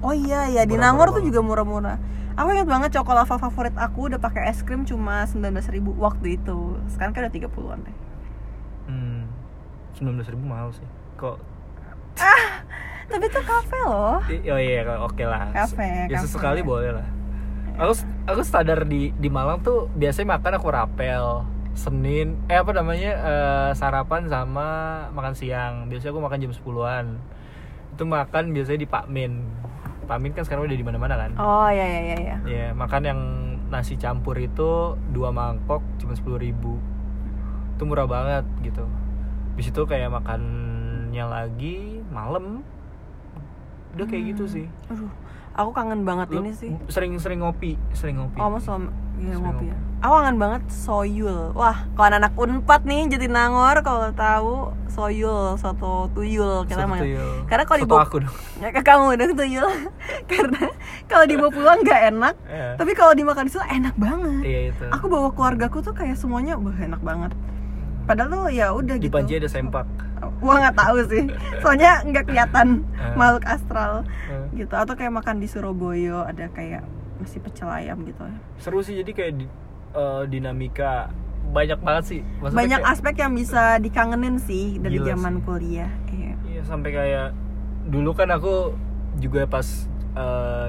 [0.00, 2.00] Oh iya ya di Nangor tuh juga murah-murah.
[2.38, 6.78] Aku ingat banget cokolava favorit aku udah pakai es krim cuma 19.000 ribu waktu itu.
[6.88, 7.96] Sekarang kan udah 30-an deh.
[8.88, 9.26] Hmm,
[9.98, 10.86] 19.000 ribu mahal sih.
[11.18, 11.36] Kok?
[13.08, 14.22] Tapi itu kafe loh.
[14.22, 15.50] Oh iya oke lah.
[15.52, 16.24] Kafe, ya kafe.
[16.24, 17.17] sesekali boleh lah
[17.78, 17.92] aku
[18.26, 21.46] aku standar di di Malang tuh biasanya makan aku rapel
[21.78, 24.66] Senin eh apa namanya eh, sarapan sama
[25.14, 25.86] makan siang.
[25.86, 27.06] Biasanya aku makan jam 10-an
[27.94, 29.46] itu makan biasanya di Pak Min.
[30.10, 31.30] Pak Min kan sekarang udah di mana-mana kan?
[31.38, 32.36] Oh iya iya iya iya.
[32.42, 33.20] Ya makan yang
[33.70, 36.82] nasi campur itu dua mangkok cuma sepuluh ribu.
[37.78, 38.82] Itu murah banget gitu.
[39.54, 42.66] Habis itu kayak makannya lagi malam.
[43.94, 44.66] Udah kayak gitu sih.
[44.90, 45.27] Aduh
[45.58, 49.42] aku kangen banget Lu ini sih sering-sering ngopi sering ngopi Oh, mau selama ya, Sering
[49.42, 49.76] ngopi ya.
[49.98, 51.50] Aku kangen banget soyul.
[51.52, 57.30] Wah, kalau anak Unpad nih jadi Nangor kalau tahu soyul, soto tuyul kita Soto tuyul.
[57.44, 59.66] Karena kalau dibawa aku dong ya ke kamu dong tuyul.
[60.30, 60.70] Karena
[61.04, 62.78] kalau dibawa pulang nggak enak, Iya.
[62.78, 64.42] tapi kalau dimakan di situ enak banget.
[64.46, 67.34] iya itu Aku bawa keluargaku tuh kayak semuanya wah enak banget.
[68.06, 69.18] Padahal tuh ya udah di gitu.
[69.18, 69.82] Panji ada sempak
[70.38, 71.24] Gua nggak tahu sih.
[71.58, 73.14] Soalnya nggak kelihatan Eh.
[73.14, 74.72] makhluk astral Eh, gitu.
[74.72, 76.82] Atau kayak makan di Surabaya ada kayak
[77.18, 78.22] masih pecel ayam gitu
[78.56, 79.32] seru sih jadi kayak
[79.90, 81.10] eh, dinamika
[81.48, 85.42] banyak banget sih Maksudnya banyak kayak- aspek yang bisa dikangenin sih dari zaman sih.
[85.42, 86.34] kuliah iya.
[86.38, 87.28] Iya sampai kayak
[87.86, 88.70] dulu kan aku
[89.16, 89.66] juga pas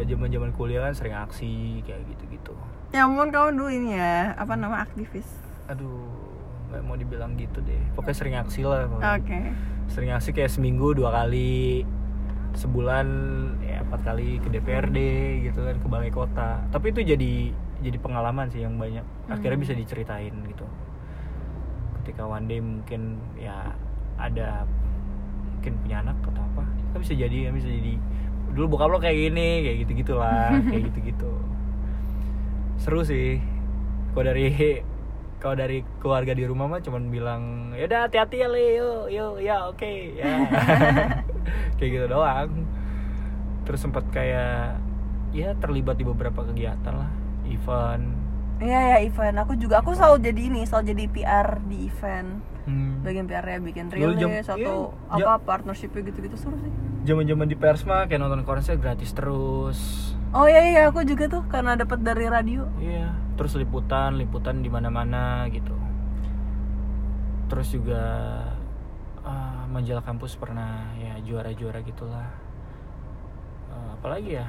[0.02, 2.54] zaman zaman kuliah kan sering aksi kayak gitu-gitu.
[2.90, 5.30] ya ampun kamu dulu ini ya apa nama aktivis
[5.68, 6.29] Aduh
[6.70, 7.82] nggak mau dibilang gitu deh.
[7.94, 8.86] Pokoknya sering aksi lah.
[8.86, 9.54] oke pokoknya.
[9.88, 11.82] Sering aksi kayak seminggu dua kali,
[12.54, 13.08] sebulan
[13.60, 14.98] ya empat kali ke DPRD
[15.44, 16.62] gitu kan ke balai kota.
[16.70, 17.34] Tapi itu jadi
[17.80, 19.02] jadi pengalaman sih yang banyak.
[19.28, 19.66] Akhirnya Hmm.
[19.66, 20.66] bisa diceritain gitu.
[22.00, 23.74] Ketika one day mungkin ya
[24.16, 24.66] ada
[25.52, 27.94] mungkin punya anak atau apa kan bisa jadi kan bisa jadi
[28.52, 31.32] dulu bokap lo kayak gini kayak gitu gitulah kayak gitu gitu
[32.76, 33.44] seru sih
[34.12, 34.80] kalau dari
[35.40, 38.68] kalau dari keluarga di rumah mah cuman bilang ya udah hati-hati ya le.
[38.76, 40.28] Yuk yuk ya oke ya.
[41.80, 42.68] Kayak gitu doang.
[43.64, 44.84] Terus sempat kayak
[45.32, 47.10] ya terlibat di beberapa kegiatan lah.
[47.48, 48.06] Event.
[48.60, 49.40] Iya ya event.
[49.48, 52.32] Aku juga aku selalu jadi ini selalu jadi PR di event.
[52.70, 53.02] Hmm.
[53.02, 56.70] bagian PR nya bikin rilis atau iya, apa partnership gitu-gitu seru sih.
[57.10, 61.74] Zaman-zaman di Persma kayak nonton konser gratis terus oh iya iya aku juga tuh karena
[61.74, 65.74] dapat dari radio Iya, terus liputan, liputan di mana-mana gitu.
[67.50, 68.04] Terus juga
[69.22, 72.30] ah, majalah kampus pernah ya juara-juara gitulah.
[73.70, 74.48] Eh, apalagi ya?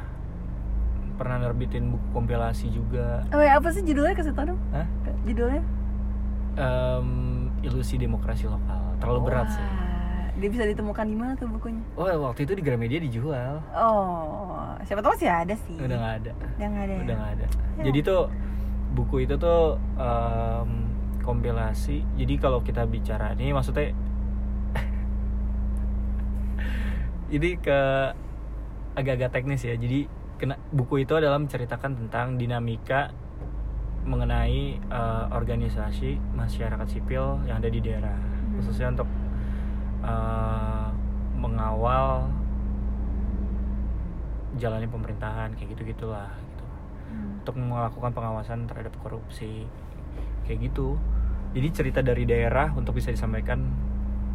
[1.17, 3.25] Pernah nerbitin buku kompilasi juga.
[3.33, 4.89] oh ya apa sih judulnya kasih tau dong Hah?
[5.25, 5.61] judulnya
[6.57, 7.09] Em,
[7.61, 8.97] ilusi demokrasi lokal.
[8.99, 9.65] Terlalu berat sih.
[10.37, 13.61] Dia bisa ditemukan di mana tuh bukunya Oh, waktu itu di Gramedia dijual.
[13.73, 16.31] oh siapa tahu masih ada sih Udah nggak ada.
[16.33, 17.01] udah nggak ada ya?
[17.03, 17.45] Udah nggak ada.
[17.77, 17.83] Ya.
[17.87, 18.21] Jadi tuh
[18.91, 20.69] buku itu tuh em,
[21.21, 21.97] kompilasi.
[22.17, 23.91] Jadi kalau kita bicara ini maksudnya
[27.31, 27.81] ini ke
[28.93, 29.75] agak-agak teknis ya.
[29.75, 30.05] Jadi
[30.37, 33.13] kena buku itu adalah menceritakan tentang dinamika
[34.01, 38.17] mengenai eh, organisasi masyarakat sipil yang ada di daerah,
[38.57, 39.07] khususnya untuk
[40.01, 40.87] eh,
[41.35, 42.29] mengawal
[44.57, 46.65] jalannya pemerintahan kayak gitu gitulah gitu
[47.11, 47.43] Hmm.
[47.43, 49.67] untuk melakukan pengawasan terhadap korupsi
[50.47, 50.95] kayak gitu
[51.51, 53.67] jadi cerita dari daerah untuk bisa disampaikan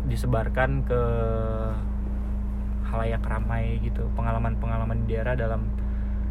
[0.05, 1.01] disebarkan ke
[2.85, 5.65] halayak ramai gitu pengalaman-pengalaman di daerah dalam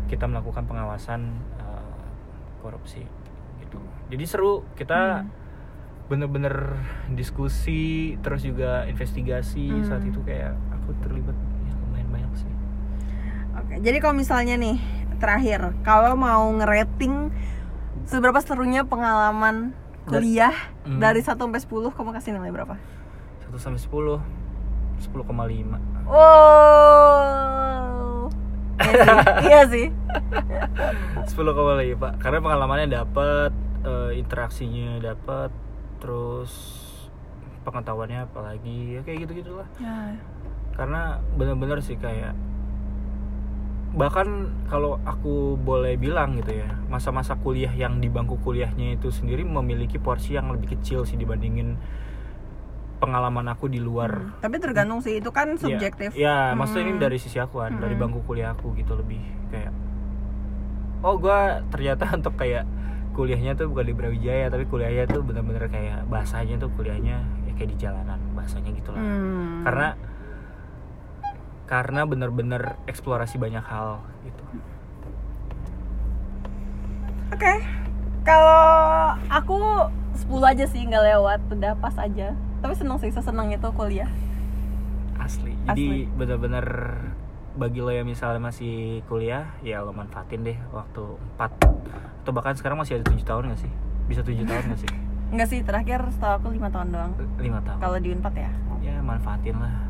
[0.05, 2.05] kita melakukan pengawasan eh,
[2.61, 3.03] korupsi
[3.65, 3.81] gitu
[4.13, 5.44] jadi seru kita Hmm.
[6.05, 6.77] Bener-bener
[7.11, 9.85] diskusi terus juga investigasi Hmm.
[9.85, 11.33] saat itu kayak aku terlibat
[11.65, 12.51] ya lumayan banyak sih
[13.55, 14.77] Oke, jadi kalau misalnya nih
[15.17, 17.31] terakhir, kalau mau ngerating
[18.05, 19.73] seberapa serunya pengalaman
[20.05, 20.53] kuliah
[20.85, 21.01] Hmm.
[21.01, 22.77] dari 1 sampai 10, kamu kasih nilai berapa?
[23.41, 24.21] 1 sampai 10
[25.01, 25.81] 10,5
[27.15, 28.29] Wow.
[28.77, 29.15] Iya sih.
[29.49, 29.87] Iya sih.
[31.31, 33.51] 10 kali pak karena pengalamannya dapat
[33.81, 35.49] eh, interaksinya dapat
[36.05, 36.53] terus
[37.65, 40.13] pengetahuannya apalagi ya kayak gitu gitulah Ya.
[40.77, 41.01] karena
[41.33, 42.37] bener-bener sih kayak
[43.95, 44.27] bahkan
[44.67, 49.97] kalau aku boleh bilang gitu ya masa-masa kuliah yang di bangku kuliahnya itu sendiri memiliki
[49.97, 51.79] porsi yang lebih kecil sih dibandingin
[52.99, 56.11] pengalaman aku di luar Hmm, Tapi tergantung sih, itu kan Iya, subjektif.
[56.13, 57.03] Ya, maksudnya ini Hmm.
[57.03, 58.03] dari sisi aku kan, dari Hmm.
[58.03, 59.73] bangku kuliah aku gitu lebih kayak
[61.01, 62.65] oh gua ternyata untuk kayak
[63.15, 67.71] kuliahnya tuh bukan di Brawijaya tapi kuliahnya tuh bener-bener kayak bahasanya tuh kuliahnya ya kayak
[67.71, 69.63] di jalanan bahasanya gitu lah Hmm.
[69.63, 69.89] karena
[71.65, 74.43] karena bener-bener eksplorasi banyak hal gitu
[77.31, 77.51] Oke.
[78.23, 78.63] Kalau
[79.27, 79.59] aku
[80.17, 82.31] 10 aja sih nggak lewat, udah pas aja.
[82.63, 84.07] Tapi seneng sih, seseneng itu kuliah.
[85.17, 86.67] asli jadi bener-bener
[87.55, 88.75] bagi lo yang misalnya masih
[89.05, 91.03] kuliah ya lo manfaatin deh waktu
[91.37, 91.55] 4
[92.21, 93.73] atau bahkan sekarang masih ada tujuh tahun gak sih
[94.05, 94.93] bisa tujuh tahun gak sih
[95.25, 97.13] Enggak sih, terakhir setahu aku 5 tahun doang.
[97.39, 98.53] lima tahun Kalau di Unpad ya.
[98.79, 99.83] ya manfaatin lah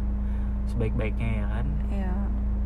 [0.67, 2.12] sebaik-baiknya ya kan Iya.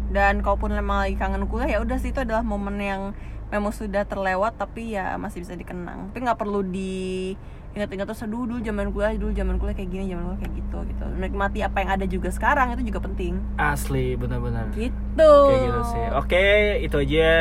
[0.09, 3.03] Dan kalaupun memang lagi kangen kuliah ya udah sih itu adalah momen yang
[3.49, 6.09] memang sudah terlewat tapi ya masih bisa dikenang.
[6.09, 7.35] Tapi nggak perlu di
[7.79, 10.79] ingat-ingat terus aduh dulu zaman kuliah dulu zaman kuliah kayak gini zaman kuliah kayak gitu
[10.91, 11.05] gitu.
[11.15, 13.39] Menikmati apa yang ada juga sekarang itu juga penting.
[13.55, 15.35] Asli bener-bener gitu.
[15.47, 16.05] Kayak gitu sih.
[16.19, 16.47] Oke
[16.83, 17.33] itu aja.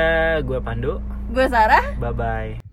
[0.46, 1.02] Gue Pandu.
[1.34, 1.98] Gue Sarah.
[1.98, 2.67] Bye bye